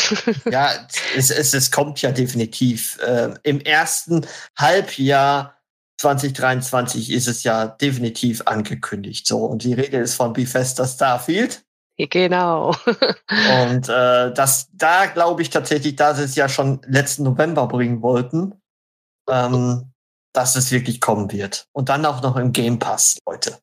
Ja, 0.51 0.87
es, 1.17 1.31
es, 1.31 1.53
es 1.53 1.71
kommt 1.71 2.01
ja 2.01 2.11
definitiv. 2.13 2.99
Äh, 3.03 3.35
Im 3.43 3.61
ersten 3.61 4.27
Halbjahr 4.59 5.61
2023 5.99 7.11
ist 7.11 7.29
es 7.29 7.45
ja 7.45 7.67
definitiv 7.67 8.43
angekündigt. 8.47 9.27
So, 9.27 9.45
und 9.45 9.63
die 9.65 9.75
Rede 9.75 9.99
ist 9.99 10.15
von 10.15 10.33
Bethesda 10.33 10.87
Starfield. 10.87 11.65
genau. 11.97 12.75
Und 12.87 13.89
äh, 13.89 14.33
das, 14.33 14.69
da 14.73 15.07
glaube 15.07 15.43
ich 15.43 15.51
tatsächlich, 15.51 15.95
da 15.97 16.15
sie 16.15 16.25
es 16.25 16.35
ja 16.35 16.49
schon 16.49 16.81
letzten 16.87 17.23
November 17.23 17.69
bringen 17.69 18.03
wollten, 18.03 18.55
ähm, 19.29 19.93
dass 20.33 20.57
es 20.57 20.73
wirklich 20.73 21.01
kommen 21.01 21.31
wird. 21.31 21.69
Und 21.73 21.89
dann 21.89 22.05
auch 22.07 22.23
noch 22.23 22.37
im 22.37 22.53
Game 22.53 22.79
Pass, 22.79 23.19
Leute. 23.27 23.59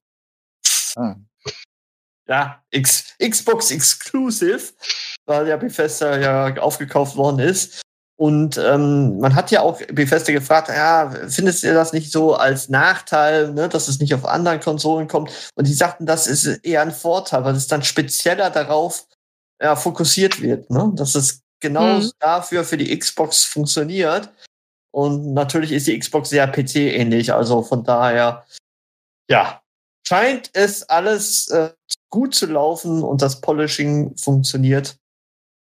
Hm. 0.95 1.27
Ja, 2.27 2.63
X, 2.69 3.15
Xbox 3.17 3.71
Exclusive, 3.71 4.73
weil 5.25 5.47
ja 5.47 5.57
Bethesda 5.57 6.17
ja 6.17 6.61
aufgekauft 6.61 7.15
worden 7.15 7.39
ist. 7.39 7.81
Und 8.19 8.57
ähm, 8.57 9.17
man 9.19 9.33
hat 9.33 9.49
ja 9.49 9.61
auch 9.61 9.79
Bethesda 9.93 10.33
gefragt, 10.33 10.67
ja, 10.67 11.09
findest 11.29 11.63
ihr 11.63 11.73
das 11.73 11.93
nicht 11.93 12.11
so 12.11 12.35
als 12.35 12.67
Nachteil, 12.67 13.53
ne, 13.53 13.69
dass 13.69 13.87
es 13.87 13.99
nicht 14.01 14.13
auf 14.13 14.25
anderen 14.25 14.59
Konsolen 14.59 15.07
kommt? 15.07 15.31
Und 15.55 15.67
die 15.67 15.73
sagten, 15.73 16.05
das 16.05 16.27
ist 16.27 16.45
eher 16.65 16.81
ein 16.81 16.91
Vorteil, 16.91 17.45
weil 17.45 17.55
es 17.55 17.67
dann 17.67 17.81
spezieller 17.81 18.49
darauf 18.49 19.07
ja, 19.61 19.77
fokussiert 19.77 20.41
wird, 20.41 20.69
ne? 20.69 20.91
dass 20.95 21.15
es 21.15 21.43
genau 21.61 21.99
Mhm. 21.99 22.11
dafür 22.19 22.65
für 22.65 22.75
die 22.75 22.97
Xbox 22.99 23.45
funktioniert. 23.45 24.29
Und 24.91 25.33
natürlich 25.33 25.71
ist 25.71 25.87
die 25.87 25.97
Xbox 25.97 26.29
sehr 26.29 26.47
PC-ähnlich, 26.47 27.33
also 27.33 27.61
von 27.61 27.85
daher, 27.85 28.45
ja, 29.29 29.61
scheint 30.05 30.49
es 30.53 30.83
alles 30.89 31.47
äh, 31.49 31.69
gut 32.09 32.35
zu 32.35 32.47
laufen 32.47 33.01
und 33.01 33.21
das 33.21 33.39
Polishing 33.39 34.17
funktioniert. 34.17 34.97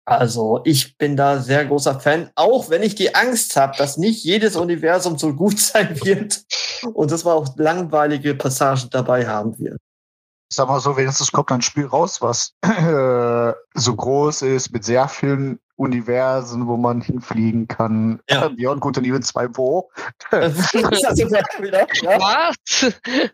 Also 0.06 0.60
ich 0.64 0.96
bin 0.98 1.16
da 1.16 1.40
sehr 1.40 1.64
großer 1.64 1.98
Fan, 1.98 2.30
auch 2.36 2.70
wenn 2.70 2.84
ich 2.84 2.94
die 2.94 3.16
Angst 3.16 3.56
habe, 3.56 3.76
dass 3.76 3.96
nicht 3.96 4.22
jedes 4.24 4.54
Universum 4.54 5.18
so 5.18 5.34
gut 5.34 5.58
sein 5.58 6.00
wird 6.02 6.44
und 6.94 7.10
dass 7.10 7.24
man 7.24 7.34
auch 7.34 7.48
langweilige 7.56 8.36
Passagen 8.36 8.88
dabei 8.90 9.26
haben 9.26 9.58
wird. 9.58 9.78
Ich 10.48 10.54
sag 10.54 10.68
mal 10.68 10.78
so, 10.78 10.96
wenigstens 10.96 11.32
kommt 11.32 11.50
ein 11.50 11.60
Spiel 11.60 11.86
raus, 11.86 12.22
was 12.22 12.52
äh, 12.62 13.52
so 13.74 13.96
groß 13.96 14.42
ist, 14.42 14.70
mit 14.70 14.84
sehr 14.84 15.08
vielen 15.08 15.58
Universen, 15.74 16.68
wo 16.68 16.76
man 16.76 17.00
hinfliegen 17.00 17.66
kann. 17.66 18.20
Ja. 18.30 18.46
Beyond 18.56 18.80
Good 18.80 18.98
and 18.98 19.08
Evil 19.08 19.20
2 19.20 19.48
wo? 19.54 19.90
Was? 20.30 20.72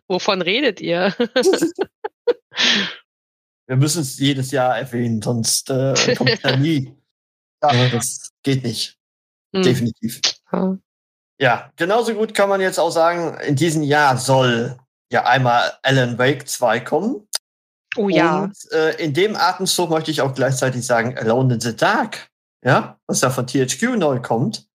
Wovon 0.08 0.40
redet 0.40 0.80
ihr? 0.80 1.14
Wir 3.66 3.77
müssen 3.77 4.03
es 4.03 4.18
jedes 4.18 4.51
Jahr 4.51 4.77
erwähnen, 4.77 5.22
sonst 5.22 5.70
äh, 5.70 6.14
kommt 6.16 6.31
es 6.31 6.42
ja 6.42 6.57
nie. 6.57 6.94
Ja. 7.64 7.72
Ja, 7.72 7.88
das 7.90 8.33
geht 8.42 8.64
nicht. 8.64 8.98
Hm. 9.55 9.62
Definitiv. 9.62 10.20
Ja. 11.38 11.70
Genauso 11.77 12.12
gut 12.12 12.35
kann 12.35 12.48
man 12.48 12.61
jetzt 12.61 12.81
auch 12.81 12.90
sagen, 12.90 13.38
in 13.38 13.55
diesem 13.55 13.85
Jahr 13.85 14.16
soll 14.16 14.77
ja 15.12 15.27
einmal 15.27 15.72
Alan 15.85 16.18
Wake 16.18 16.48
2 16.48 16.81
kommen. 16.81 17.29
Oh 17.96 18.09
ja. 18.09 18.44
Und 18.44 18.72
äh, 18.72 18.96
in 18.96 19.14
dem 19.14 19.37
Atemzug 19.37 19.90
möchte 19.90 20.11
ich 20.11 20.22
auch 20.22 20.35
gleichzeitig 20.35 20.85
sagen, 20.85 21.16
Alone 21.16 21.55
in 21.55 21.61
the 21.61 21.77
Dark. 21.77 22.29
Ja, 22.64 22.98
was 23.07 23.20
ja 23.20 23.31
von 23.31 23.46
THQ 23.46 23.96
neu 23.96 24.20
kommt. 24.20 24.66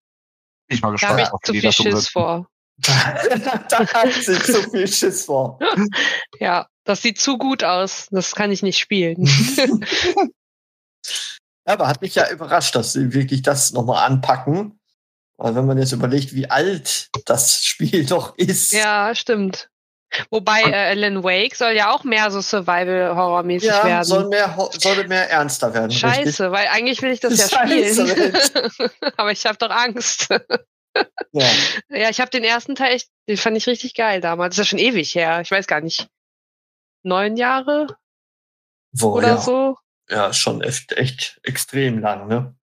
Bin 0.68 0.78
ich 0.78 0.82
mal 0.82 0.96
Da 0.96 1.10
habe 1.10 1.22
gespannt, 1.22 1.22
ich 1.22 1.34
ob 1.34 1.46
zu 1.46 1.52
die 1.54 1.60
viel 1.60 1.68
das 1.70 1.76
Schiss 1.76 2.10
vor. 2.10 2.50
da 2.78 3.88
hat 3.88 4.14
sie 4.14 4.40
zu 4.40 4.70
viel 4.70 4.88
Schiss 4.88 5.26
vor. 5.26 5.60
Ja, 6.40 6.68
das 6.88 7.02
sieht 7.02 7.20
zu 7.20 7.38
gut 7.38 7.64
aus. 7.64 8.08
Das 8.12 8.34
kann 8.34 8.52
ich 8.52 8.64
nicht 8.64 8.80
spielen. 8.80 9.28
Aber 11.66 11.88
hat 11.88 12.02
mich 12.02 12.16
ja 12.16 12.30
überrascht, 12.30 12.76
dass 12.76 12.94
sie 12.94 13.14
wirklich 13.14 13.42
das 13.42 13.74
nochmal 13.74 14.06
anpacken. 14.06 14.80
Weil 15.38 15.54
wenn 15.56 15.66
man 15.66 15.78
jetzt 15.78 15.92
überlegt, 15.92 16.34
wie 16.34 16.50
alt 16.50 17.10
das 17.26 17.64
Spiel 17.64 18.06
doch 18.10 18.36
ist. 18.38 18.72
ja, 18.72 19.14
stimmt. 19.14 19.70
Wobei 20.32 20.62
äh, 20.62 20.92
Alan 20.92 21.22
Wake 21.24 21.54
soll 21.56 21.74
ja 21.74 21.92
auch 21.94 22.06
mehr 22.06 22.32
so 22.32 22.40
Survival-Horror-mäßig 22.40 23.68
Ja, 23.68 23.84
werden. 23.84 24.04
soll 24.06 24.30
mehr, 24.30 24.58
soll 24.80 25.06
mehr 25.08 25.30
ernster 25.30 25.74
werden. 25.74 25.92
richtig? 25.92 26.00
Scheiße, 26.10 26.52
weil 26.54 26.68
eigentlich 26.70 27.02
will 27.02 27.12
ich 27.12 27.20
das 27.20 27.38
ja 27.38 27.50
Scheiße, 27.60 28.08
spielen. 28.08 28.90
Aber 29.18 29.32
ich 29.34 29.46
habe 29.46 29.58
doch 29.58 29.70
Angst. 29.70 30.30
Ja. 31.34 31.46
ja, 31.90 32.10
ich 32.10 32.22
habe 32.22 32.32
den 32.32 32.46
ersten 32.46 32.74
Teil 32.76 32.96
echt, 32.96 33.10
den 33.28 33.36
fand 33.38 33.58
ich 33.58 33.68
richtig 33.68 33.94
geil 33.94 34.22
damals. 34.22 34.56
Das 34.56 34.66
ist 34.66 34.72
ja 34.72 34.78
schon 34.78 34.86
ewig 34.88 35.14
her. 35.14 35.42
Ich 35.42 35.52
weiß 35.52 35.68
gar 35.68 35.82
nicht. 35.82 36.08
Neun 37.08 37.38
Jahre 37.38 37.88
Wo, 38.92 39.14
oder 39.14 39.30
ja. 39.30 39.38
so? 39.38 39.78
ja, 40.10 40.34
schon 40.34 40.62
echt, 40.62 40.92
echt 40.94 41.40
extrem 41.44 42.00
lang, 42.00 42.28
ne? 42.28 42.56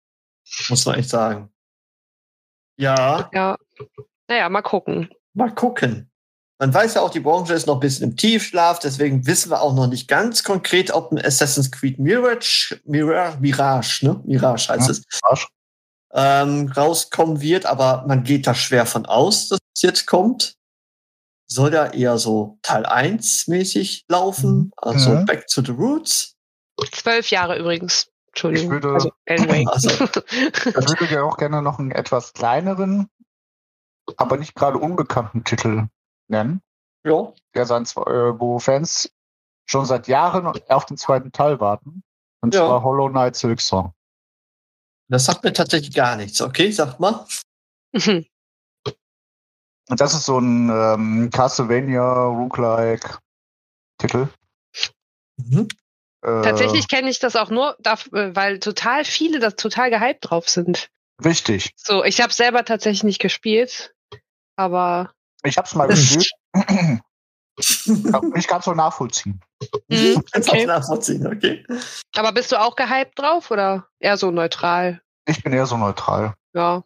Muss 0.69 0.85
man 0.85 0.95
echt 0.95 1.09
sagen. 1.09 1.49
Ja, 2.77 3.29
Ja. 3.33 3.57
Naja, 4.27 4.49
mal 4.49 4.61
gucken. 4.61 5.09
mal 5.33 5.53
gucken. 5.53 6.09
Man 6.59 6.73
weiß 6.73 6.93
ja 6.93 7.01
auch, 7.01 7.09
die 7.09 7.19
Branche 7.19 7.53
ist 7.53 7.67
noch 7.67 7.75
ein 7.75 7.79
bisschen 7.81 8.11
im 8.11 8.15
Tiefschlaf, 8.15 8.79
deswegen 8.79 9.25
wissen 9.27 9.49
wir 9.51 9.61
auch 9.61 9.73
noch 9.73 9.87
nicht 9.87 10.07
ganz 10.07 10.43
konkret, 10.43 10.91
ob 10.91 11.11
ein 11.11 11.23
Assassin's 11.23 11.71
Creed 11.71 11.99
Mirage, 11.99 12.79
Mirage, 12.85 13.37
Mirage, 13.39 14.05
ne? 14.05 14.21
Mirage 14.25 14.69
heißt 14.69 14.87
Ja, 14.87 14.91
es, 14.91 15.03
Arsch. 15.23 15.47
ähm, 16.13 16.71
rauskommen 16.71 17.41
wird, 17.41 17.65
aber 17.65 18.05
man 18.07 18.23
geht 18.23 18.47
da 18.47 18.55
schwer 18.55 18.85
von 18.85 19.05
aus, 19.05 19.49
dass 19.49 19.59
es 19.75 19.81
jetzt 19.81 20.05
kommt. 20.05 20.55
Soll 21.53 21.73
ja 21.73 21.85
eher 21.93 22.17
so 22.17 22.57
Teil 22.63 22.85
1 22.85 23.47
mäßig 23.47 24.05
laufen, 24.09 24.71
also 24.77 25.11
Mhm. 25.11 25.25
Back 25.25 25.45
to 25.47 25.61
the 25.63 25.71
Roots. 25.71 26.35
Zwölf 26.91 27.29
Jahre 27.29 27.59
übrigens. 27.59 28.09
Entschuldigung. 28.29 28.65
Ich 28.77 28.83
würde- 28.83 28.93
also 28.95 29.11
Wake. 29.27 29.67
Also. 29.71 29.89
Ich 30.89 30.99
würde 30.99 31.13
ja 31.13 31.21
auch 31.23 31.37
gerne 31.37 31.61
noch 31.61 31.77
einen 31.77 31.91
etwas 31.91 32.33
kleineren, 32.33 33.07
aber 34.17 34.37
nicht 34.37 34.55
gerade 34.55 34.79
unbekannten 34.79 35.43
Titel 35.43 35.87
nennen, 36.27 36.61
Ja. 37.05 37.31
der 37.53 37.65
sein, 37.67 37.83
äh, 37.83 38.39
wo 38.39 38.57
Fans 38.57 39.11
schon 39.69 39.85
seit 39.85 40.07
Jahren 40.07 40.47
auf 40.69 40.85
den 40.85 40.97
zweiten 40.97 41.31
Teil 41.31 41.59
warten. 41.59 42.03
Und 42.41 42.55
Ja. 42.55 42.61
zwar 42.65 42.83
Hollow 42.83 43.09
Knight 43.09 43.35
Silk 43.35 43.61
Song. 43.61 43.93
Das 45.09 45.25
sagt 45.25 45.43
mir 45.43 45.53
tatsächlich 45.53 45.93
gar 45.93 46.15
nichts. 46.15 46.41
Okay, 46.41 46.71
sag 46.71 46.99
mal. 46.99 47.25
Und 49.89 49.99
das 49.99 50.13
ist 50.13 50.25
so 50.25 50.39
ein 50.39 50.69
ähm, 50.69 51.29
Castlevania 51.31 52.25
Roguelike 52.25 53.17
Titel. 53.97 54.27
Mhm. 55.37 55.67
Äh, 56.21 56.41
Tatsächlich 56.41 56.87
kenne 56.87 57.09
ich 57.09 57.19
das 57.19 57.35
auch 57.35 57.49
nur, 57.49 57.77
äh, 57.83 57.95
weil 58.11 58.59
total 58.59 59.03
viele 59.03 59.39
da 59.39 59.51
total 59.51 59.89
gehypt 59.89 60.29
drauf 60.29 60.47
sind. 60.47 60.89
Richtig. 61.23 61.71
So, 61.75 62.03
ich 62.03 62.21
habe 62.21 62.33
selber 62.33 62.63
tatsächlich 62.65 63.03
nicht 63.03 63.19
gespielt, 63.19 63.93
aber 64.55 65.11
Ich 65.43 65.57
hab's 65.57 65.75
mal 65.75 65.87
gespielt. 65.89 66.29
Kann 66.53 68.29
nicht 68.29 68.47
ganz 68.47 68.65
so 68.65 68.73
nachvollziehen. 68.73 69.41
Mhm, 69.87 70.23
okay. 70.35 70.63
auch 70.63 70.67
nachvollziehen, 70.67 71.27
okay. 71.27 71.65
aber 72.15 72.31
bist 72.31 72.51
du 72.51 72.59
auch 72.59 72.75
gehypt 72.75 73.19
drauf 73.19 73.51
oder 73.51 73.87
eher 73.99 74.17
so 74.17 74.31
neutral? 74.31 75.01
Ich 75.25 75.43
bin 75.43 75.53
eher 75.53 75.65
so 75.65 75.77
neutral. 75.77 76.33
Ja. 76.53 76.83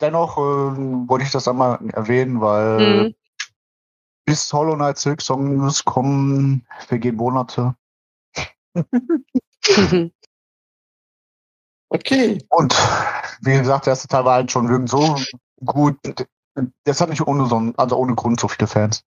Dennoch 0.00 0.36
äh, 0.36 0.40
wollte 0.40 1.24
ich 1.24 1.30
das 1.30 1.48
einmal 1.48 1.78
erwähnen, 1.92 2.40
weil 2.40 3.04
Mhm. 3.04 3.14
bis 4.26 4.52
Hollow 4.52 4.74
Knight 4.74 4.98
Silk 4.98 5.22
Songs 5.22 5.84
kommen, 5.84 6.66
vergehen 6.86 7.16
Monate. 7.16 7.74
Okay. 11.88 12.38
Und 12.50 12.74
wie 13.42 13.56
gesagt, 13.56 13.86
der 13.86 13.92
erste 13.92 14.08
Teil 14.08 14.24
war 14.24 14.34
halt 14.34 14.50
schon 14.50 14.68
wirklich 14.68 14.90
so 14.90 15.16
gut. 15.64 15.96
Das 16.84 17.00
hat 17.00 17.10
nicht 17.10 17.26
ohne, 17.26 17.46
so, 17.46 17.72
also 17.76 17.96
ohne 17.96 18.14
Grund 18.14 18.40
so 18.40 18.48
viele 18.48 18.66
Fans. 18.66 19.04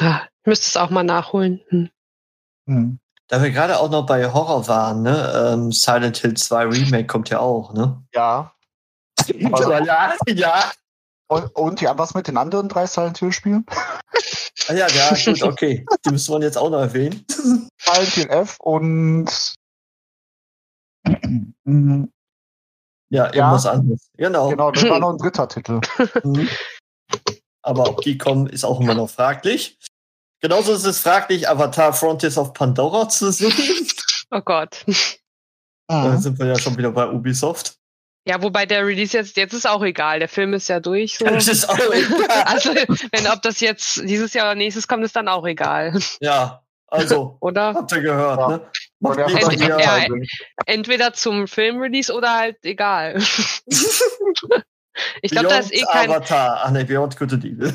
Ah, 0.00 0.22
ich 0.24 0.46
müsste 0.46 0.66
es 0.68 0.76
auch 0.76 0.90
mal 0.90 1.02
nachholen. 1.04 1.60
Hm. 1.68 1.90
Hm. 2.66 2.98
Da 3.30 3.40
wir 3.40 3.50
gerade 3.50 3.78
auch 3.78 3.90
noch 3.90 4.06
bei 4.06 4.32
Horror 4.32 4.66
waren, 4.66 5.02
ne? 5.02 5.52
Ähm, 5.52 5.70
Silent 5.70 6.16
Hill 6.16 6.34
2 6.34 6.64
Remake 6.64 7.06
kommt 7.06 7.30
ja 7.30 7.38
auch, 7.38 7.72
ne? 7.72 8.02
Ja. 8.12 8.52
Also, 9.52 9.70
ja, 9.72 10.14
ja. 10.26 10.72
Und, 11.28 11.54
und 11.54 11.80
ja, 11.80 11.96
was 11.96 12.14
mit 12.14 12.26
den 12.26 12.36
anderen 12.36 12.68
drei 12.68 12.86
Silent 12.86 13.18
Hill 13.18 13.30
Spielen? 13.32 13.64
Ah, 14.68 14.72
ja, 14.72 14.88
ja, 14.88 15.10
gut, 15.24 15.42
okay. 15.44 15.86
Die 16.04 16.10
müssen 16.10 16.32
wir 16.34 16.40
jetzt 16.44 16.58
auch 16.58 16.70
noch 16.70 16.80
erwähnen. 16.80 17.24
Silent 17.28 18.08
Hill 18.14 18.30
F 18.30 18.56
und 18.58 19.54
Ja, 23.10 23.26
Ja. 23.26 23.32
irgendwas 23.32 23.66
anderes. 23.66 24.10
Genau. 24.16 24.48
genau, 24.48 24.70
das 24.72 24.88
war 24.88 24.98
noch 24.98 25.10
ein 25.10 25.18
dritter 25.18 25.48
Titel. 25.48 25.80
Mhm. 26.24 26.48
Aber 27.62 27.88
ob 27.88 28.00
die 28.02 28.18
kommen, 28.18 28.48
ist 28.48 28.64
auch 28.64 28.80
immer 28.80 28.94
noch 28.94 29.10
fraglich. 29.10 29.78
Genauso 30.40 30.72
ist 30.74 30.84
es 30.86 31.00
fraglich, 31.00 31.48
Avatar 31.48 31.92
Frontiers 31.92 32.38
of 32.38 32.52
Pandora 32.54 33.08
zu 33.08 33.30
suchen. 33.32 33.86
Oh 34.32 34.40
Gott. 34.44 34.84
Da 35.88 36.04
Mhm. 36.04 36.18
sind 36.20 36.38
wir 36.38 36.46
ja 36.46 36.56
schon 36.56 36.78
wieder 36.78 36.92
bei 36.92 37.08
Ubisoft. 37.08 37.74
Ja, 38.24 38.40
wobei 38.40 38.64
der 38.64 38.86
Release 38.86 39.16
jetzt, 39.16 39.36
jetzt 39.36 39.54
ist 39.54 39.68
auch 39.68 39.82
egal. 39.82 40.20
Der 40.20 40.28
Film 40.28 40.54
ist 40.54 40.68
ja 40.68 40.78
durch. 40.78 41.18
So. 41.18 41.24
Das 41.24 41.48
ist 41.48 41.68
auch 41.68 41.76
egal. 41.76 42.28
Also, 42.46 42.70
wenn 43.10 43.26
ob 43.26 43.42
das 43.42 43.58
jetzt 43.58 43.96
dieses 44.04 44.32
Jahr 44.34 44.46
oder 44.46 44.54
nächstes 44.54 44.86
kommt, 44.86 45.02
ist 45.04 45.16
dann 45.16 45.26
auch 45.26 45.44
egal. 45.46 45.98
Ja, 46.20 46.62
also, 46.86 47.38
Oder? 47.40 47.74
habt 47.74 47.90
ihr 47.90 48.02
gehört, 48.02 48.38
Ja. 48.38 48.48
ne? 48.48 48.70
Macht 49.00 49.18
Und 49.18 49.18
der 49.18 49.26
lieber 49.26 49.40
hat 49.40 49.52
Endlich- 49.52 49.66
hier- 49.66 49.80
ja, 49.80 49.98
ja, 49.98 50.14
Entweder 50.66 51.12
zum 51.12 51.48
Filmrelease 51.48 52.12
oder 52.14 52.36
halt 52.36 52.56
egal. 52.64 53.20
Ich 55.22 55.30
glaube, 55.30 55.48
da 55.48 55.58
ist 55.58 55.72
eh 55.72 55.82
kein, 55.82 56.10
Avatar. 56.10 56.60
Ach 56.64 56.70
ne, 56.70 56.84
Beyond 56.84 57.16
Good 57.16 57.32
and 57.34 57.44
Evil. 57.44 57.72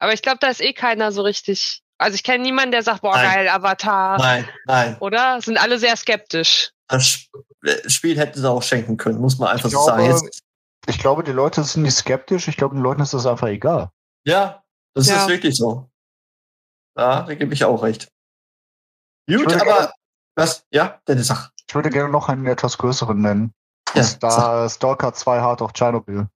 aber 0.00 0.12
ich 0.12 0.22
glaube, 0.22 0.38
da 0.40 0.48
ist 0.48 0.60
eh 0.60 0.72
keiner 0.72 1.12
so 1.12 1.22
richtig. 1.22 1.82
Also 1.98 2.14
ich 2.16 2.24
kenne 2.24 2.42
niemanden, 2.42 2.72
der 2.72 2.82
sagt, 2.82 3.02
boah, 3.02 3.14
Nein. 3.16 3.34
geil, 3.34 3.48
Avatar. 3.48 4.18
nein, 4.18 4.48
nein. 4.66 4.96
Oder? 5.00 5.40
Sind 5.40 5.56
alle 5.58 5.78
sehr 5.78 5.96
skeptisch. 5.96 6.70
Das 6.88 7.02
Sp- 7.08 7.32
Spiel 7.88 8.18
hätten 8.18 8.38
sie 8.38 8.48
auch 8.50 8.62
schenken 8.62 8.96
können, 8.96 9.18
muss 9.20 9.38
man 9.38 9.48
einfach 9.48 9.66
Ich 9.68 9.72
so 9.74 9.82
sagen. 9.84 10.04
glaube, 10.04 10.24
Jetzt, 10.26 10.42
ich 10.88 10.98
glaube, 10.98 11.24
die 11.24 11.32
Leute 11.32 11.64
sind 11.64 11.82
nicht 11.84 11.96
skeptisch. 11.96 12.48
Ich 12.48 12.56
glaube, 12.56 12.74
den 12.74 12.82
Leuten 12.82 13.00
ist 13.02 13.14
das 13.14 13.24
einfach 13.26 13.48
egal. 13.48 13.90
ja, 14.26 14.62
das 14.94 15.08
Ja. 15.08 15.22
ist 15.22 15.28
wirklich 15.28 15.56
so. 15.56 15.88
Ja, 16.98 17.22
da 17.22 17.34
gebe 17.34 17.52
ich 17.54 17.64
auch 17.64 17.82
recht. 17.82 18.08
Gut, 19.28 19.46
aber 19.52 19.64
gerne- 19.64 19.92
was? 20.36 20.64
Ja, 20.70 21.00
Dennis, 21.08 21.26
sag. 21.28 21.50
Ich 21.68 21.74
würde 21.74 21.90
gerne 21.90 22.10
noch 22.10 22.28
einen 22.28 22.46
etwas 22.46 22.78
größeren 22.78 23.20
nennen. 23.20 23.52
Ja, 23.96 24.18
da 24.20 24.68
Stalker 24.68 25.12
2 25.12 25.40
Hard 25.40 25.62
of 25.62 25.72
Chernobyl. 25.72 26.28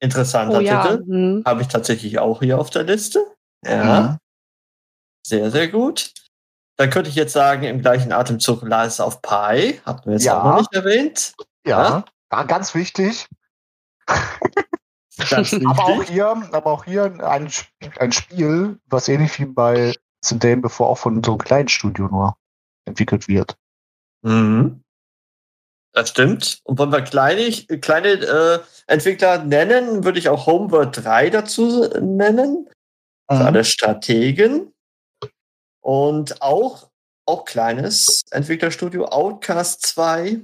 Interessanter 0.00 0.58
Oh 0.58 0.60
ja. 0.60 0.82
Titel. 0.86 1.04
Hm. 1.06 1.42
Habe 1.46 1.62
ich 1.62 1.68
tatsächlich 1.68 2.18
auch 2.18 2.40
hier 2.40 2.58
auf 2.58 2.70
der 2.70 2.84
Liste. 2.84 3.24
Ja, 3.64 4.00
Mhm. 4.00 4.18
sehr, 5.26 5.50
sehr 5.50 5.68
gut. 5.68 6.12
Dann 6.76 6.90
könnte 6.90 7.10
ich 7.10 7.16
jetzt 7.16 7.32
sagen, 7.32 7.64
im 7.64 7.80
gleichen 7.80 8.12
Atemzug 8.12 8.62
Lies 8.62 9.00
of 9.00 9.20
Pi. 9.22 9.80
Hatten 9.84 10.06
wir 10.06 10.12
jetzt 10.12 10.24
Ja. 10.24 10.40
auch 10.40 10.44
noch 10.44 10.58
nicht 10.58 10.72
erwähnt. 10.74 11.34
Ja, 11.66 12.04
ja, 12.32 12.42
ganz 12.44 12.74
wichtig. 12.74 13.28
Ganz 15.30 15.52
Aber 15.52 15.82
auch 15.84 15.98
wichtig. 15.98 16.10
hier, 16.14 16.28
aber 16.52 16.66
auch 16.70 16.84
hier 16.84 17.04
ein, 17.24 17.50
ein 17.98 18.12
Spiel, 18.12 18.78
was 18.86 19.08
ähnlich 19.08 19.36
wie 19.40 19.46
bei 19.46 19.92
Day 20.30 20.54
Before 20.56 20.88
auch 20.90 20.98
von 20.98 21.22
so 21.24 21.32
einem 21.32 21.38
kleinen 21.38 21.68
Studio 21.68 22.06
nur 22.06 22.36
entwickelt 22.84 23.26
wird. 23.26 23.56
Mhm. 24.22 24.84
Das 25.98 26.10
stimmt. 26.10 26.60
Und 26.62 26.78
wollen 26.78 26.92
wir 26.92 27.02
kleine, 27.02 27.50
kleine 27.80 28.08
äh, 28.08 28.60
Entwickler 28.86 29.42
nennen, 29.42 30.04
würde 30.04 30.20
ich 30.20 30.28
auch 30.28 30.46
Homeworld 30.46 31.04
3 31.04 31.30
dazu 31.30 31.88
nennen. 32.00 32.68
Für 33.28 33.34
alle 33.44 33.64
Strategen. 33.64 34.72
Und 35.80 36.40
auch, 36.40 36.88
auch 37.26 37.44
kleines 37.44 38.22
Entwicklerstudio, 38.30 39.06
Outcast 39.06 39.86
2, 39.86 40.40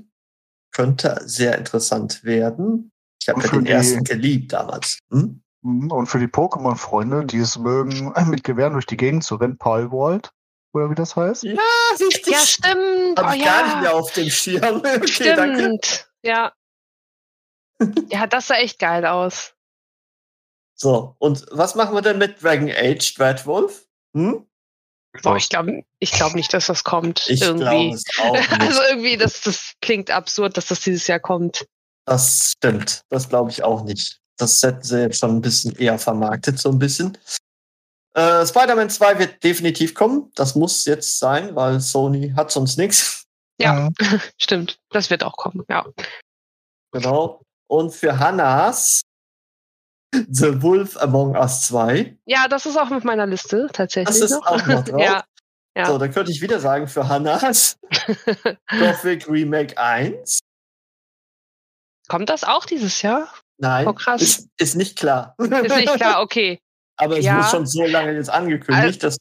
könnte 0.73 1.21
sehr 1.25 1.57
interessant 1.57 2.25
werden. 2.25 2.91
Ich 3.23 3.29
habe 3.29 3.41
ja 3.43 3.51
den 3.53 3.65
die- 3.65 3.71
ersten 3.71 4.03
geliebt 4.03 4.53
damals. 4.53 4.99
Hm? 5.13 5.41
Mhm, 5.63 5.93
Und 5.93 6.07
für 6.09 6.19
die 6.19 6.27
Pokémon-Freunde, 6.27 7.27
die 7.27 7.39
es 7.39 7.57
mögen, 7.61 8.13
mit 8.29 8.43
Gewehren 8.43 8.73
durch 8.73 8.87
die 8.87 8.97
Gegend 8.97 9.23
zu 9.23 9.37
rennen, 9.37 9.57
Palworld, 9.57 10.33
oder 10.75 10.91
wie 10.91 10.95
das 10.95 11.17
heißt. 11.17 11.45
Ja, 11.45 11.59
richtig. 12.01 12.33
Ja, 12.33 12.39
stimmt. 12.39 13.19
Hab 13.19 13.31
Oh, 13.31 13.35
ich 13.37 13.45
gar 13.45 13.63
nicht 13.65 13.75
ja. 13.75 13.81
mehr 13.81 13.95
auf 13.95 14.13
dem 14.13 14.29
Schirm. 14.31 14.77
Okay, 14.85 15.35
danke. 15.37 15.59
Stimmt. 15.61 16.09
Ja. 16.23 16.53
Ja, 18.09 18.27
das 18.29 18.47
sah 18.47 18.55
echt 18.57 18.79
geil 18.79 19.05
aus. 19.05 19.53
So, 20.77 21.17
und 21.19 21.45
was 21.51 21.75
machen 21.75 21.95
wir 21.95 22.03
denn 22.03 22.19
mit 22.19 22.43
Dragon 22.43 22.71
Age 22.71 23.15
Dreadwolf? 23.15 23.87
Hm? 24.17 24.47
Boah, 25.23 25.37
ich 25.37 25.49
glaube 25.49 25.83
ich 25.99 26.11
glaub 26.13 26.35
nicht, 26.35 26.53
dass 26.55 26.67
das 26.67 26.83
kommt. 26.85 27.29
Ich 27.29 27.41
glaube 27.41 27.63
irgendwie. 27.63 27.95
es 27.95 28.05
auch 28.21 28.33
nicht. 28.33 28.61
Also 28.61 28.83
irgendwie, 28.91 29.17
das, 29.17 29.41
das 29.43 29.73
klingt 29.81 30.11
absurd, 30.11 30.57
dass 30.57 30.67
das 30.67 30.81
dieses 30.81 31.07
Jahr 31.07 31.21
kommt. 31.21 31.67
Das 32.07 32.53
stimmt. 32.57 33.03
Das 33.11 33.29
glaube 33.29 33.51
ich 33.51 33.63
auch 33.63 33.83
nicht. 33.85 34.21
Das 34.37 34.63
hätten 34.63 34.83
sie 34.83 35.01
jetzt 35.03 35.19
schon 35.19 35.37
ein 35.37 35.41
bisschen 35.41 35.77
eher 35.77 35.99
vermarktet, 35.99 36.59
so 36.59 36.71
ein 36.71 36.79
bisschen. 36.79 37.17
Äh, 38.15 38.47
Spider-Man 38.47 38.91
2 38.91 39.19
wird 39.19 39.43
definitiv 39.45 39.95
kommen. 39.95 40.31
Das 40.35 40.55
muss 40.55 40.85
jetzt 40.85 41.19
sein, 41.19 41.55
weil 41.57 41.81
Sony 41.81 42.33
hat 42.37 42.51
sonst 42.51 42.79
nichts. 42.79 43.25
Ja. 43.61 43.91
Mhm. 43.91 43.95
Stimmt. 44.41 44.79
Das 44.91 45.11
wird 45.11 45.25
auch 45.25 45.37
kommen, 45.37 45.65
ja. 45.69 45.85
Genau. 46.93 47.43
Und 47.69 47.93
für 47.93 48.19
Hannas 48.19 49.01
The 50.15 50.63
Wolf 50.63 50.97
Among 50.97 51.35
Us 51.37 51.63
2. 51.63 52.17
Ja, 52.27 52.47
das 52.47 52.67
ist 52.67 52.77
auch 52.77 52.91
mit 52.91 53.05
meiner 53.05 53.27
Liste 53.27 53.69
tatsächlich. 53.73 54.21
Das 54.21 54.31
ist 54.31 54.39
noch. 54.39 54.47
auch 54.47 54.65
noch 54.67 54.85
drauf. 54.85 55.01
ja. 55.01 55.25
Ja. 55.77 55.87
So, 55.87 55.99
dann 55.99 56.13
könnte 56.13 56.31
ich 56.31 56.41
wieder 56.41 56.61
sagen 56.61 56.87
für 56.87 57.09
Hannas 57.09 57.77
Gothic 58.79 59.29
Remake 59.29 59.77
1. 59.77 60.39
Kommt 62.07 62.29
das 62.29 62.45
auch 62.45 62.65
dieses 62.65 63.03
Jahr? 63.03 63.29
Nein, 63.59 63.89
Oh, 63.89 63.93
krass. 63.93 64.23
Ist, 64.23 64.49
ist 64.57 64.77
nicht 64.77 64.97
klar. 64.97 65.35
Ist 65.37 65.51
nicht 65.51 65.95
klar, 65.95 66.23
okay. 66.23 66.61
Aber 66.97 67.19
es 67.19 67.25
Ja. 67.25 67.37
wird 67.37 67.47
schon 67.51 67.67
so 67.67 67.85
lange 67.87 68.13
jetzt 68.13 68.31
angekündigt, 68.31 69.03
dass 69.03 69.17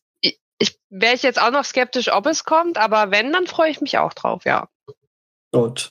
Ich 0.60 0.80
wäre 0.90 1.16
ich 1.16 1.24
jetzt 1.24 1.42
auch 1.42 1.52
noch 1.52 1.66
skeptisch, 1.66 2.12
ob 2.14 2.26
es 2.28 2.44
kommt, 2.46 2.78
aber 2.78 3.12
wenn, 3.12 3.34
dann 3.34 3.48
freue 3.48 3.70
ich 3.72 3.82
mich 3.82 3.98
auch 3.98 4.14
drauf, 4.14 4.46
ja. 4.46 4.70
Gut. 5.52 5.90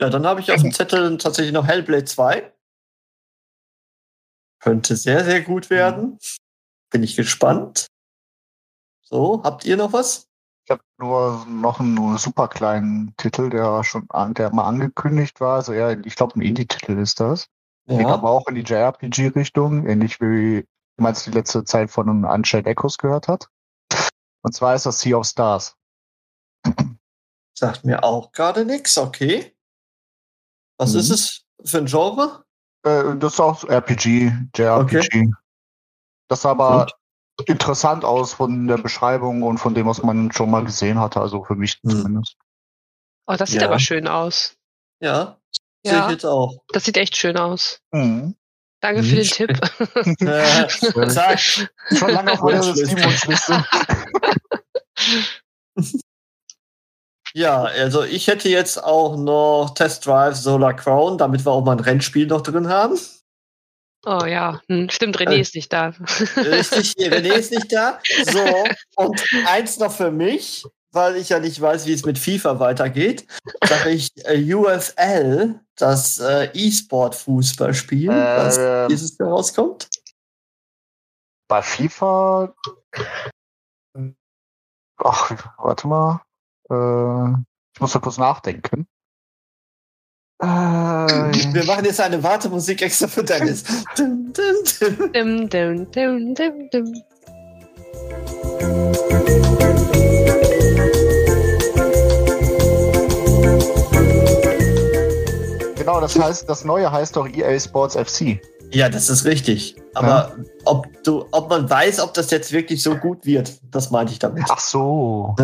Ja, 0.00 0.10
dann 0.10 0.26
habe 0.26 0.40
ich 0.40 0.52
auf 0.52 0.60
dem 0.60 0.72
Zettel 0.74 1.16
tatsächlich 1.18 1.52
noch 1.52 1.66
Hellblade 1.66 2.04
2. 2.04 2.52
Könnte 4.60 4.96
sehr, 4.96 5.24
sehr 5.24 5.40
gut 5.42 5.70
werden. 5.70 6.18
Bin 6.90 7.02
ich 7.02 7.16
gespannt. 7.16 7.86
So, 9.02 9.42
habt 9.42 9.64
ihr 9.64 9.76
noch 9.76 9.92
was? 9.92 10.28
Ich 10.64 10.70
habe 10.70 10.82
nur 10.98 11.46
noch 11.46 11.78
einen 11.80 12.18
super 12.18 12.48
kleinen 12.48 13.14
Titel, 13.16 13.50
der 13.50 13.84
schon 13.84 14.06
an, 14.10 14.34
der 14.34 14.52
mal 14.52 14.64
angekündigt 14.64 15.40
war. 15.40 15.56
Also 15.56 15.72
eher, 15.72 16.04
ich 16.04 16.16
glaube, 16.16 16.38
ein 16.38 16.42
Indie-Titel 16.42 16.98
ist 16.98 17.20
das. 17.20 17.48
Geht 17.88 18.06
aber 18.06 18.30
auch 18.30 18.48
in 18.48 18.56
die 18.56 18.62
JRPG-Richtung, 18.62 19.86
ähnlich 19.86 20.20
wie 20.20 20.66
man 20.98 21.12
es 21.12 21.24
die 21.24 21.30
letzte 21.30 21.64
Zeit 21.64 21.90
von 21.90 22.08
einem 22.08 22.24
Unchained 22.24 22.66
Echoes 22.66 22.98
gehört 22.98 23.28
hat. 23.28 23.48
Und 24.42 24.52
zwar 24.54 24.74
ist 24.74 24.86
das 24.86 25.00
Sea 25.00 25.16
of 25.16 25.26
Stars. 25.26 25.76
Sagt 27.58 27.84
mir 27.84 28.04
auch 28.04 28.32
gerade 28.32 28.64
nichts, 28.64 28.96
okay. 28.98 29.56
Was 30.78 30.92
Mhm. 30.92 30.98
ist 31.00 31.10
es 31.10 31.44
für 31.64 31.78
ein 31.78 31.86
Genre? 31.86 32.44
Äh, 32.84 33.16
das 33.16 33.34
ist 33.34 33.40
auch 33.40 33.64
RPG, 33.64 34.32
JRPG. 34.54 35.30
Das 36.28 36.42
sah 36.42 36.50
aber 36.50 36.86
interessant 37.46 38.04
aus 38.04 38.34
von 38.34 38.66
der 38.66 38.78
Beschreibung 38.78 39.42
und 39.42 39.58
von 39.58 39.74
dem, 39.74 39.86
was 39.86 40.02
man 40.02 40.32
schon 40.32 40.50
mal 40.50 40.64
gesehen 40.64 40.98
hatte, 40.98 41.20
also 41.20 41.44
für 41.44 41.54
mich 41.54 41.78
Hm. 41.82 41.90
zumindest. 41.90 42.36
Oh, 43.26 43.34
das 43.36 43.50
sieht 43.50 43.62
Ja. 43.62 43.68
aber 43.68 43.78
schön 43.78 44.06
aus. 44.06 44.56
Ja, 45.00 45.38
sehe 45.84 45.94
Ja. 45.94 46.06
ich 46.06 46.12
jetzt 46.12 46.24
auch. 46.24 46.62
Das 46.68 46.84
sieht 46.84 46.96
echt 46.96 47.16
schön 47.16 47.36
aus. 47.36 47.80
Mhm. 47.92 48.36
Danke 48.86 49.02
für 49.02 49.16
den. 49.16 49.24
Tipp. 49.24 49.50
Äh, 50.20 51.08
zack. 51.08 51.40
Schon 51.40 52.10
lange 52.12 52.32
auf 52.32 52.42
meiner 52.42 52.64
Wunschliste. 52.64 52.86
Steam-Wunschliste. 52.86 53.64
Ja, 57.34 57.64
also 57.64 58.04
ich 58.04 58.28
hätte 58.28 58.48
jetzt 58.48 58.82
auch 58.82 59.16
noch 59.16 59.74
Test 59.74 60.06
Drive 60.06 60.36
Solar 60.36 60.74
Crown, 60.74 61.18
damit 61.18 61.44
wir 61.44 61.50
auch 61.50 61.64
mal 61.64 61.72
ein 61.72 61.80
Rennspiel 61.80 62.28
noch 62.28 62.42
drin 62.42 62.68
haben. 62.68 62.96
Oh 64.06 64.24
ja, 64.24 64.60
hm, 64.68 64.88
stimmt, 64.88 65.18
René 65.18 65.32
Äh. 65.32 65.40
ist 65.40 65.56
nicht 65.56 65.72
da. 65.72 65.92
Richtig, 66.36 66.94
René 66.94 67.32
ist 67.32 67.50
nicht 67.50 67.72
da. 67.72 67.98
So, 68.24 68.64
und 68.96 69.20
eins 69.48 69.78
noch 69.80 69.90
für 69.90 70.12
mich, 70.12 70.64
weil 70.96 71.14
ich 71.16 71.28
ja 71.28 71.38
nicht 71.38 71.60
weiß, 71.60 71.86
wie 71.86 71.92
es 71.92 72.04
mit 72.04 72.18
FIFA 72.18 72.58
weitergeht, 72.58 73.26
sage 73.64 73.90
ich 73.90 74.10
äh, 74.26 74.52
UFL, 74.54 75.60
das 75.76 76.18
äh, 76.18 76.50
E-Sport-Fußballspiel, 76.52 78.08
was 78.08 78.56
Ähm. 78.58 78.88
dieses 78.88 79.16
Jahr 79.18 79.28
rauskommt. 79.28 79.88
Bei 81.48 81.62
FIFA. 81.62 82.52
Ach, 84.98 85.54
warte 85.58 85.86
mal. 85.86 86.22
Äh, 86.68 87.38
ich 87.74 87.80
muss 87.80 87.92
da 87.92 87.98
kurz 88.00 88.18
nachdenken. 88.18 88.88
Äh, 90.42 90.46
Wir 90.46 91.64
machen 91.66 91.84
jetzt 91.84 92.00
eine 92.00 92.22
Wartemusik 92.22 92.82
extra 92.82 93.06
für 93.06 93.22
Dennis. 93.22 93.62
Dum, 93.96 94.32
dum, 94.32 94.54
dum. 94.80 95.12
Dim, 95.12 95.48
dim, 95.48 95.90
dim, 95.92 96.34
dim, 96.34 96.70
dim. 96.70 97.02
Genau, 105.96 106.06
das 106.06 106.18
heißt, 106.18 106.48
das 106.48 106.64
neue 106.64 106.90
heißt 106.90 107.16
doch 107.16 107.28
EA 107.28 107.58
Sports 107.58 107.96
FC. 107.96 108.40
Ja, 108.70 108.88
das 108.88 109.08
ist 109.08 109.24
richtig. 109.24 109.76
Aber 109.94 110.36
ob, 110.64 110.86
du, 111.04 111.26
ob 111.32 111.48
man 111.48 111.70
weiß, 111.70 112.00
ob 112.00 112.14
das 112.14 112.30
jetzt 112.30 112.52
wirklich 112.52 112.82
so 112.82 112.96
gut 112.96 113.24
wird, 113.24 113.60
das 113.70 113.90
meinte 113.90 114.12
ich 114.12 114.18
damit. 114.18 114.44
Ach 114.48 114.58
so. 114.58 115.34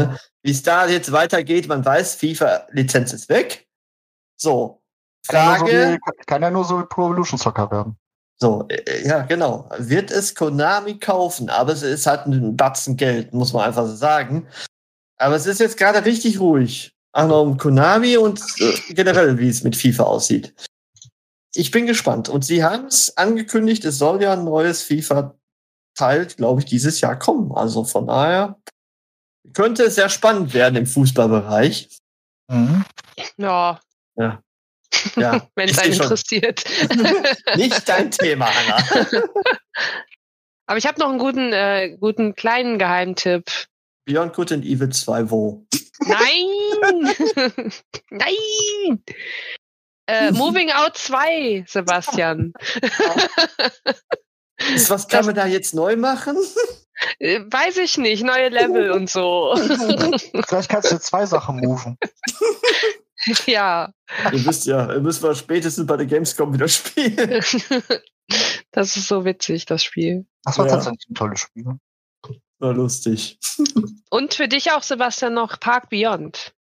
Wie 0.43 0.51
es 0.51 0.63
da 0.63 0.87
jetzt 0.87 1.13
weitergeht, 1.13 1.69
man 1.69 1.85
weiß, 1.85 2.17
FIFA-Lizenz 2.17 3.13
ist 3.13 3.29
weg. 3.29 3.69
So, 4.37 4.83
Kann 5.29 5.47
ja, 5.47 5.59
nur 5.59 5.69
so 5.69 5.75
Frage. 5.75 5.99
kann 6.27 6.43
ja 6.43 6.51
nur 6.51 6.65
so 6.65 6.81
wie 6.81 6.87
Pro 6.87 7.07
Evolution 7.07 7.39
Soccer 7.39 7.71
werden. 7.71 7.97
So, 8.41 8.67
äh, 8.69 9.07
ja, 9.07 9.23
genau. 9.23 9.71
Wird 9.79 10.11
es 10.11 10.35
Konami 10.35 10.99
kaufen? 10.99 11.49
Aber 11.49 11.73
es 11.73 11.83
ist 11.83 12.07
halt 12.07 12.27
ein 12.27 12.57
Batzen 12.57 12.97
Geld, 12.97 13.33
muss 13.33 13.53
man 13.53 13.65
einfach 13.65 13.87
so 13.87 13.95
sagen. 13.95 14.49
Aber 15.17 15.37
es 15.37 15.47
ist 15.47 15.61
jetzt 15.61 15.77
gerade 15.77 16.05
richtig 16.05 16.41
ruhig. 16.41 16.93
Auch 17.13 17.29
noch 17.29 17.43
um 17.43 17.59
Konami 17.59 18.17
und 18.17 18.41
äh, 18.59 18.95
generell, 18.95 19.39
wie 19.39 19.49
es 19.49 19.63
mit 19.63 19.77
FIFA 19.77 20.05
aussieht. 20.05 20.55
Ich 21.55 21.71
bin 21.71 21.87
gespannt. 21.87 22.29
Und 22.29 22.45
sie 22.45 22.65
haben 22.65 22.87
es 22.87 23.17
angekündigt, 23.17 23.85
es 23.85 23.99
soll 23.99 24.23
ja 24.23 24.33
ein 24.33 24.45
neues 24.45 24.83
FIFA-Teil, 24.83 26.27
glaube 26.37 26.61
ich, 26.61 26.67
dieses 26.67 27.01
Jahr 27.03 27.19
kommen. 27.19 27.53
Also 27.53 27.85
von 27.85 28.07
daher 28.07 28.59
könnte 29.53 29.85
es 29.85 29.97
sehr 29.97 30.09
spannend 30.09 30.55
werden 30.55 30.77
im 30.77 30.87
Fußballbereich. 30.87 31.99
Mhm. 32.51 32.85
Ja, 33.37 33.81
Ja, 35.17 35.47
wenn 35.55 35.69
es 35.69 35.79
einen 35.79 35.93
interessiert. 35.93 36.65
Nicht 37.57 37.89
dein 37.89 38.11
Thema, 38.11 38.47
Anna. 38.47 39.07
Aber 40.67 40.79
ich 40.79 40.87
habe 40.87 41.01
noch 41.01 41.11
einen 41.11 41.19
guten, 41.19 41.53
äh, 41.53 41.97
guten 41.99 42.35
kleinen 42.35 42.79
Geheimtipp. 42.79 43.51
Beyond 44.05 44.33
Good 44.35 44.53
and 44.53 44.65
Evil 44.65 44.89
2 44.91 45.31
wo? 45.31 45.65
Nein! 46.07 47.15
Nein! 48.11 49.05
Äh, 50.07 50.33
Moving 50.33 50.71
Out 50.73 50.97
2, 50.97 51.65
Sebastian. 51.69 52.53
Ist, 54.75 54.91
was 54.91 55.09
kann 55.09 55.27
man 55.27 55.35
da 55.35 55.47
jetzt 55.47 55.75
neu 55.75 55.97
machen? 55.97 56.37
Äh, 57.19 57.41
Weiß 57.51 57.77
ich 57.79 57.99
nicht, 57.99 58.23
neue 58.25 58.49
Level 58.49 58.91
und 58.93 59.09
so. 59.11 59.55
Vielleicht 60.47 60.69
kannst 60.69 60.93
du 60.93 60.99
zwei 61.01 61.27
Sachen 61.27 61.57
moven. 61.61 61.97
ja, 63.47 63.93
Ihr 64.33 64.45
wisst 64.45 64.67
ja, 64.67 64.87
müssen 64.99 65.23
wir 65.23 65.35
spätestens 65.35 65.87
bei 65.87 65.97
der 65.97 66.07
Gamescom 66.07 66.53
wieder 66.53 66.69
spielen. 66.69 67.41
das 68.73 68.97
ist 68.97 69.07
so 69.09 69.25
witzig, 69.25 69.67
das 69.67 69.83
Spiel. 69.85 70.27
Das 70.45 70.59
war 70.59 70.67
Ja. 70.67 70.73
tatsächlich 70.75 71.09
ein 71.11 71.15
tolles 71.15 71.41
Spiel. 71.41 71.65
War 72.63 72.75
lustig. 72.75 73.41
Und 74.11 74.35
für 74.35 74.47
dich 74.47 74.71
auch, 74.71 74.85
Sebastian, 74.85 75.35
noch 75.35 75.59
Park 75.59 75.91
Beyond. 75.91 76.55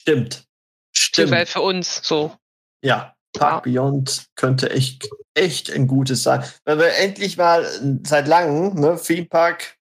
Stimmt. 0.00 0.44
Stimmt. 0.92 1.48
für 1.48 1.60
uns 1.60 2.00
so. 2.02 2.36
Ja. 2.82 3.14
Park 3.32 3.64
Beyond 3.64 4.26
könnte 4.34 4.70
echt, 4.70 5.08
echt 5.34 5.70
ein 5.70 5.86
gutes 5.86 6.22
sein. 6.22 6.42
Wenn 6.64 6.78
wir 6.78 6.96
endlich 6.96 7.36
mal 7.36 7.64
seit 8.02 8.26
langem, 8.26 8.74
ne, 8.80 8.98
Theme 9.00 9.26
Park 9.26 9.75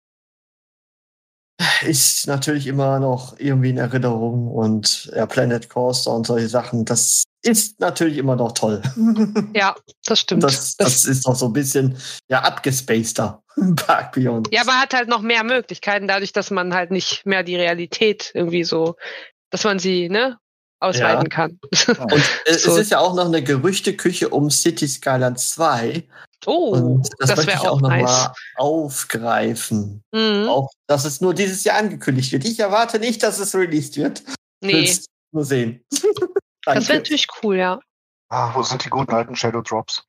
ist 1.86 2.28
natürlich 2.28 2.68
immer 2.68 3.00
noch 3.00 3.40
irgendwie 3.40 3.70
in 3.70 3.78
Erinnerung 3.78 4.48
und 4.48 5.12
ja, 5.16 5.26
Planet 5.26 5.70
Coaster 5.70 6.12
und 6.12 6.28
solche 6.28 6.50
Sachen, 6.50 6.86
das 6.86 7.24
ist 7.44 7.80
natürlich 7.80 8.18
immer 8.18 8.36
noch 8.36 8.54
toll. 8.54 8.82
Ja, 9.54 9.76
das 10.06 10.20
stimmt. 10.20 10.44
Das, 10.44 10.76
das 10.76 11.06
ist 11.06 11.26
doch 11.26 11.36
so 11.36 11.46
ein 11.46 11.54
bisschen 11.54 11.98
ja 12.28 12.42
abgespaceder. 12.42 13.42
Park 13.78 14.12
Beyond. 14.14 14.50
ja, 14.52 14.62
aber 14.62 14.74
hat 14.74 14.94
halt 14.94 15.08
noch 15.08 15.22
mehr 15.22 15.46
Möglichkeiten, 15.46 16.08
dadurch, 16.10 16.34
dass 16.34 16.52
man 16.52 16.74
halt 16.74 16.92
nicht 16.92 17.26
mehr 17.26 17.42
die 17.42 17.56
Realität 17.56 18.32
irgendwie 18.34 18.66
so, 18.66 18.96
dass 19.50 19.64
man 19.64 19.80
sie, 19.80 20.10
ne, 20.10 20.38
ausweiten 20.82 21.30
kann. 21.30 21.60
Und 21.62 22.14
äh, 22.46 22.54
So. 22.58 22.72
es 22.72 22.78
ist 22.78 22.92
ja 22.92 23.00
auch 23.00 23.16
noch 23.16 23.26
eine 23.26 23.44
Gerüchteküche 23.44 24.30
um 24.30 24.50
City 24.50 24.88
Skyline 24.88 25.36
2. 25.36 26.04
Oh, 26.46 26.74
Und 26.74 27.10
das, 27.20 27.30
das 27.30 27.38
möchte 27.38 27.48
wäre 27.48 27.62
ich 27.62 27.68
auch 27.68 27.74
auch 27.78 27.82
noch 27.82 27.90
nice. 27.90 28.04
mal 28.04 28.34
aufgreifen. 28.56 30.04
Mhm. 30.12 30.48
Auch, 30.48 30.70
dass 30.88 31.06
es 31.06 31.22
nur 31.22 31.34
dieses 31.34 31.64
Jahr 31.64 31.78
angekündigt 31.78 32.32
wird. 32.32 32.46
Ich 32.46 32.60
erwarte 32.60 33.00
nicht, 33.00 33.24
dass 33.24 33.40
es 33.40 33.56
released 33.56 33.98
wird. 33.98 34.24
Nee, 34.62 34.74
Will's 34.74 35.06
nur 35.32 35.46
sehen. 35.46 35.84
das 36.66 36.88
wäre 36.88 37.00
natürlich 37.00 37.28
cool, 37.44 37.58
ja. 37.58 37.80
Ah, 38.30 38.54
wo 38.56 38.64
sind 38.64 38.84
die 38.84 38.90
guten 38.90 39.14
alten 39.14 39.36
Shadow 39.36 39.62
Drops? 39.62 40.04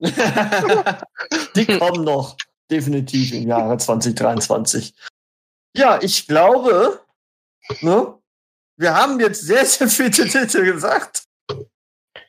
Die 0.00 1.66
kommen 1.66 2.04
noch 2.04 2.36
definitiv 2.70 3.32
im 3.32 3.46
Jahre 3.46 3.78
2023. 3.78 4.94
Ja, 5.76 6.00
ich 6.02 6.26
glaube, 6.26 7.00
ne, 7.80 8.18
wir 8.76 8.94
haben 8.94 9.20
jetzt 9.20 9.42
sehr, 9.42 9.64
sehr 9.64 9.88
viele 9.88 10.10
Titel 10.10 10.64
gesagt. 10.64 11.24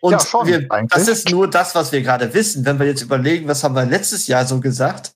Und 0.03 0.11
Ja, 0.11 0.19
schon, 0.19 0.47
wir, 0.47 0.67
das 0.89 1.07
ist 1.07 1.29
nur 1.29 1.49
das, 1.49 1.75
was 1.75 1.93
wir 1.93 2.01
gerade 2.01 2.33
wissen. 2.33 2.65
Wenn 2.65 2.77
wir 2.77 2.85
jetzt 2.85 3.01
überlegen, 3.01 3.47
was 3.47 3.63
haben 3.63 3.73
wir 3.73 3.85
letztes 3.85 4.27
Jahr 4.27 4.45
so 4.45 4.59
gesagt? 4.59 5.13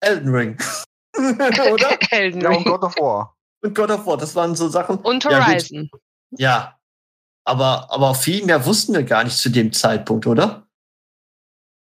Elden 0.00 0.34
Ring. 0.34 0.58
Oder? 1.16 1.98
Elden 2.10 2.42
Ja, 2.42 2.50
und 2.50 2.56
Ring. 2.56 2.64
God 2.64 2.82
of 2.82 2.96
War. 2.96 3.36
Und 3.62 3.74
God 3.74 3.90
of 3.90 4.04
War, 4.06 4.18
das 4.18 4.34
waren 4.34 4.54
so 4.54 4.68
Sachen. 4.68 4.98
Und 4.98 5.24
Ja. 5.24 5.46
Horizon. 5.46 5.90
Ja. 6.32 6.78
Aber, 7.46 7.90
aber 7.90 8.14
viel 8.14 8.44
mehr 8.44 8.66
wussten 8.66 8.92
wir 8.92 9.04
gar 9.04 9.24
nicht 9.24 9.38
zu 9.38 9.48
dem 9.48 9.72
Zeitpunkt, 9.72 10.26
oder? 10.26 10.66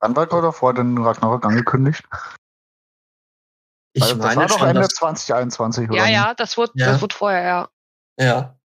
Wann 0.01 0.15
war 0.15 0.27
God 0.29 0.45
of 0.45 0.63
War 0.63 0.75
denn 0.75 0.97
Ragnarok 0.99 1.45
angekündigt? 1.45 2.05
Ich 3.95 4.03
Also, 4.03 4.15
das 4.15 4.25
meine 4.25 4.41
war 4.43 4.47
doch 4.47 4.59
schon, 4.61 4.69
Ende 4.69 4.83
dass, 4.83 4.95
2021, 4.95 5.89
oder? 5.91 5.97
ja, 5.99 6.05
nicht? 6.05 6.15
ja, 6.15 6.35
das 6.35 6.57
wurde, 6.57 6.73
Ja. 6.77 6.87
das 6.93 7.03
wurde 7.03 7.15
vorher, 7.15 7.43
ja. 7.43 7.69
ja, 8.25 8.59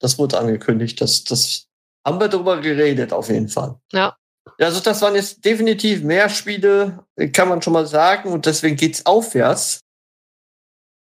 das 0.00 0.18
wurde 0.18 0.38
angekündigt. 0.38 1.00
Das, 1.00 1.24
das 1.24 1.68
haben 2.06 2.20
wir 2.20 2.28
darüber 2.28 2.60
geredet, 2.60 3.12
auf 3.12 3.28
jeden 3.28 3.48
Fall. 3.48 3.76
Ja. 3.92 4.16
Ja, 4.58 4.66
Also 4.66 4.80
das 4.80 5.00
waren 5.02 5.14
jetzt 5.14 5.44
definitiv 5.44 6.02
mehr 6.02 6.28
Spiele, 6.28 7.04
kann 7.32 7.48
man 7.48 7.62
schon 7.62 7.72
mal 7.72 7.86
sagen, 7.86 8.32
und 8.32 8.46
deswegen 8.46 8.76
geht's 8.76 9.06
aufwärts. 9.06 9.80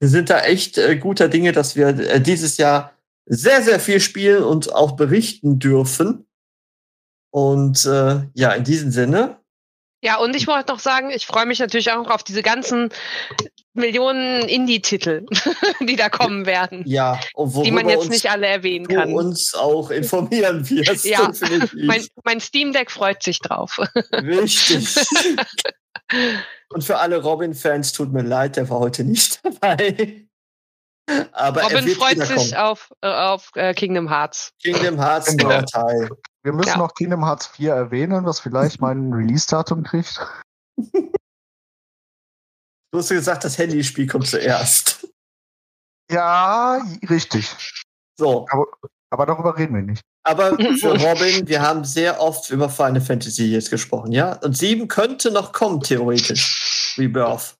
Wir 0.00 0.09
sind 0.09 0.28
da 0.28 0.40
echt 0.40 0.76
äh, 0.76 0.96
guter 0.96 1.28
Dinge, 1.28 1.52
dass 1.52 1.76
wir 1.76 1.88
äh, 1.88 2.20
dieses 2.20 2.59
Jahr 2.59 2.92
sehr, 3.26 3.62
sehr 3.62 3.80
viel 3.80 4.00
spielen 4.00 4.42
und 4.42 4.74
auch 4.74 4.92
berichten 4.92 5.59
dürfen. 5.59 6.26
Und 7.32 7.86
äh, 7.86 8.26
ja, 8.34 8.52
in 8.52 8.64
diesem 8.64 8.90
Sinne, 8.90 9.40
Ja, 10.05 10.16
und 10.18 10.36
ich 10.36 10.46
wollte 10.46 10.70
noch 10.70 10.80
sagen, 10.80 11.11
ich 11.11 11.26
freue 11.26 11.46
mich 11.46 11.61
natürlich 11.61 11.90
auch 11.90 12.11
auf 12.11 12.22
diese 12.22 12.42
ganzen 12.42 12.90
Millionen 13.72 14.42
Indie-Titel, 14.42 15.24
die 15.80 15.96
da 15.96 16.11
kommen 16.11 16.44
werden, 16.44 16.82
ja, 16.86 17.18
die 17.64 17.70
man 17.70 17.88
jetzt 17.88 18.11
nicht 18.11 18.30
alle 18.30 18.46
erwähnen 18.46 18.86
du 18.86 18.94
kann. 18.94 19.14
uns 19.14 19.55
auch 19.55 19.90
informieren 19.90 20.68
wirst. 20.68 21.07
Ja. 21.07 21.32
Mein, 21.72 22.05
mein 22.22 22.38
Steam 22.40 22.74
Deck 22.74 22.90
freut 22.90 23.22
sich 23.22 23.38
drauf. 23.38 23.80
Richtig. 24.12 24.94
Und 26.68 26.84
für 26.84 26.98
alle 26.98 27.22
Robin-Fans 27.22 27.92
tut 27.92 28.12
mir 28.12 28.22
leid, 28.22 28.57
der 28.57 28.68
war 28.68 28.80
heute 28.80 29.05
nicht 29.05 29.40
dabei. 29.61 30.26
Aber 31.32 31.62
er 31.62 31.68
Robin 31.70 31.86
wird 31.86 31.96
freut 31.96 32.18
sich 32.18 32.57
auf, 32.59 32.92
äh, 33.00 33.09
auf 33.09 33.50
äh, 33.55 33.72
Kingdom 33.72 34.11
Hearts. 34.11 34.52
Kingdom 34.62 35.00
Hearts 35.00 35.34
Genau. 35.34 35.48
neuer 35.48 35.64
Teil. 35.64 36.11
Wir 36.45 36.53
müssen 36.53 36.68
Ja. 36.68 36.76
noch 36.78 36.95
Kingdom 36.95 37.24
Hearts 37.24 37.47
4 37.49 37.72
erwähnen, 37.72 38.24
was 38.26 38.38
vielleicht 38.40 38.80
mal 38.80 38.95
ein 38.95 39.12
Release-Datum 39.14 39.82
kriegt. 39.82 40.20
Du 42.92 42.99
hast 42.99 43.09
gesagt, 43.09 43.45
das 43.45 43.59
Handyspiel 43.59 44.07
kommt 44.07 44.26
zuerst. 44.28 45.09
Ja, 46.11 46.80
richtig. 47.09 47.51
So, 48.18 48.47
Aber 49.11 49.26
darüber 49.26 49.57
reden 49.59 49.74
wir 49.74 49.82
nicht. 49.82 50.03
aber 50.24 50.51
für 50.78 50.92
Robin, 51.01 51.49
wir 51.49 51.62
haben 51.62 51.84
sehr 51.84 52.20
oft 52.20 52.51
über 52.51 52.68
Final 52.68 53.01
Fantasy 53.01 53.47
jetzt 53.47 53.70
gesprochen, 53.70 54.12
ja? 54.12 54.34
Und 54.42 54.57
sieben 54.57 54.86
könnte 54.86 55.30
noch 55.30 55.53
kommen, 55.53 55.80
theoretisch. 55.80 56.95
Rebirth. 56.99 57.55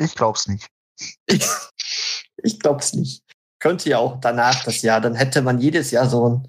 Ich 0.00 0.14
glaub's 0.14 0.48
nicht. 0.48 0.66
Ich, 1.26 1.44
ich 2.42 2.58
glaub's 2.58 2.94
nicht. 2.94 3.22
Könnte 3.60 3.90
ja 3.90 3.98
auch 3.98 4.18
danach 4.20 4.64
das 4.64 4.82
Jahr, 4.82 5.00
dann 5.00 5.14
hätte 5.14 5.42
man 5.42 5.58
jedes 5.60 5.90
Jahr 5.90 6.08
so 6.08 6.28
ein 6.28 6.48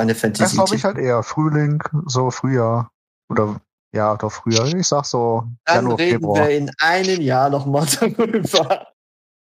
Final 0.00 0.08
Das 0.14 0.20
Fantasy. 0.20 0.56
glaube 0.56 0.74
ich 0.76 0.84
halt 0.84 0.98
eher. 0.98 1.22
Frühling, 1.22 1.82
so 2.06 2.30
Frühjahr. 2.30 2.90
Oder 3.30 3.60
ja, 3.92 4.16
doch 4.16 4.30
Frühjahr. 4.32 4.66
Ich 4.66 4.86
sag 4.86 5.04
so 5.06 5.44
Dann 5.64 5.76
Januar, 5.76 5.98
reden 5.98 6.12
Februar. 6.20 6.48
wir 6.48 6.50
in 6.56 6.70
einem 6.80 7.20
Jahr 7.20 7.50
noch 7.50 7.66
mal 7.66 7.86
darüber. 8.00 8.86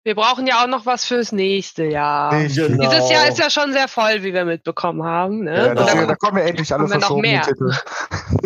Wir 0.05 0.15
brauchen 0.15 0.47
ja 0.47 0.63
auch 0.63 0.69
noch 0.69 0.87
was 0.87 1.05
fürs 1.05 1.33
nächste 1.33 1.85
Jahr. 1.85 2.31
Genau. 2.31 2.89
Dieses 2.89 3.11
Jahr 3.11 3.29
ist 3.29 3.39
ja 3.39 3.51
schon 3.51 3.73
sehr 3.73 3.89
voll, 3.89 4.23
wie 4.23 4.33
wir 4.33 4.47
mitbekommen 4.47 5.03
haben. 5.05 5.45
Ne? 5.45 5.55
Ja, 5.55 5.69
Genau. 5.75 5.85
deswegen, 5.85 6.09
da 6.09 6.15
kommen 6.15 6.39
ja 6.39 6.45
endlich 6.45 6.73
alle 6.73 6.85
haben 6.85 6.91
wir 6.91 6.97
noch 6.97 7.03
verschobenen 7.09 7.33
mehr. 7.33 7.43
Titel. 7.43 7.73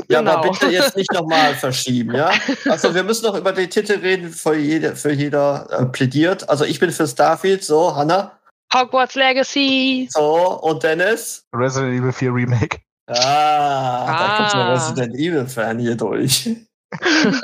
Ja, 0.09 0.19
aber 0.21 0.43
Genau. 0.43 0.51
bitte 0.53 0.67
jetzt 0.73 0.97
nicht 0.97 1.13
nochmal 1.13 1.55
verschieben, 1.55 2.15
ja? 2.15 2.31
Also 2.69 2.95
wir 2.95 3.03
müssen 3.03 3.25
noch 3.25 3.35
über 3.37 3.53
den 3.53 3.71
Titel 3.71 3.93
reden, 3.95 4.31
für, 4.31 4.55
jede, 4.57 4.95
für 4.97 5.13
jeder 5.13 5.67
äh, 5.71 5.87
plädiert. 5.87 6.49
Also 6.51 6.65
ich 6.65 6.81
bin 6.81 6.91
für 6.91 7.07
Starfield, 7.07 7.65
so, 7.65 7.95
Hanna. 7.97 8.33
Hogwarts 8.75 9.15
Legacy. 9.15 10.09
So, 10.11 10.61
und 10.61 10.83
Dennis. 10.83 11.45
Resident 11.55 11.99
Evil 12.01 12.13
4 12.13 12.35
Remake. 12.35 12.81
Ah, 13.09 14.07
da 14.07 14.37
kommt 14.37 14.53
der 14.53 14.61
Ah. 14.61 14.73
Resident 14.73 15.15
Evil-Fan 15.15 15.79
hier 15.79 15.97
durch. 15.97 16.49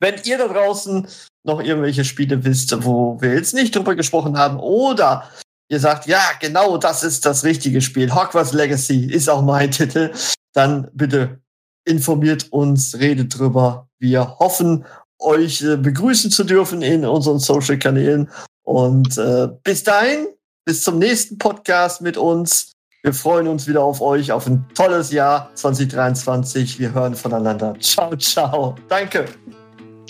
Wenn 0.00 0.14
ihr 0.24 0.38
da 0.38 0.48
draußen 0.48 1.08
noch 1.44 1.60
irgendwelche 1.62 2.04
Spiele 2.04 2.44
wisst, 2.44 2.84
wo 2.84 3.20
wir 3.20 3.34
jetzt 3.34 3.54
nicht 3.54 3.74
drüber 3.74 3.94
gesprochen 3.94 4.36
haben, 4.38 4.58
oder 4.60 5.30
ihr 5.70 5.80
sagt, 5.80 6.06
ja, 6.06 6.20
genau, 6.40 6.76
das 6.76 7.02
ist 7.02 7.24
das 7.24 7.44
richtige 7.44 7.80
Spiel, 7.80 8.14
Hogwarts 8.14 8.52
Legacy 8.52 9.06
ist 9.06 9.28
auch 9.30 9.42
mein 9.42 9.70
Titel, 9.70 10.12
dann 10.52 10.90
bitte 10.92 11.40
informiert 11.86 12.48
uns, 12.52 12.98
redet 12.98 13.38
drüber. 13.38 13.88
Wir 13.98 14.38
hoffen, 14.38 14.84
euch 15.18 15.62
äh, 15.62 15.76
begrüßen 15.76 16.30
zu 16.30 16.44
dürfen 16.44 16.82
in 16.82 17.04
unseren 17.04 17.38
Social-Kanälen. 17.38 18.30
Und 18.64 19.16
äh, 19.18 19.48
bis 19.62 19.84
dahin, 19.84 20.26
bis 20.64 20.82
zum 20.82 20.98
nächsten 20.98 21.38
Podcast 21.38 22.00
mit 22.00 22.16
uns. 22.16 22.72
Wir 23.02 23.12
freuen 23.12 23.48
uns 23.48 23.68
wieder 23.68 23.82
auf 23.82 24.00
euch, 24.00 24.32
auf 24.32 24.46
ein 24.46 24.64
tolles 24.74 25.12
Jahr 25.12 25.50
2023. 25.54 26.78
Wir 26.78 26.94
hören 26.94 27.14
voneinander. 27.14 27.74
Ciao, 27.78 28.16
ciao. 28.16 28.74
Danke. 28.88 29.26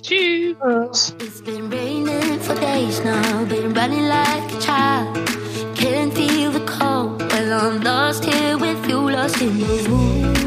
Tschüss. 0.00 1.14
It's 1.18 1.42
been 1.42 1.68
raining 1.70 2.38
for 2.40 2.54
days 2.54 3.02
now, 3.02 3.44
been 3.46 3.74
running 3.74 4.06
like 4.06 4.52
a 4.52 4.60
child. 4.60 5.16
Can't 5.74 6.14
feel 6.14 6.52
the 6.52 6.60
cold. 6.66 7.20
Well, 7.32 7.52
I'm 7.52 7.80
lost 7.82 8.24
here 8.24 8.56
with 8.56 8.86
you, 8.88 9.10
lost 9.10 9.40
in 9.40 9.58
the 9.58 9.88
woods. 9.90 10.44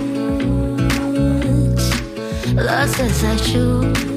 Lost 2.53 2.99
as 2.99 3.24
I 3.24 3.36
should. 3.38 4.16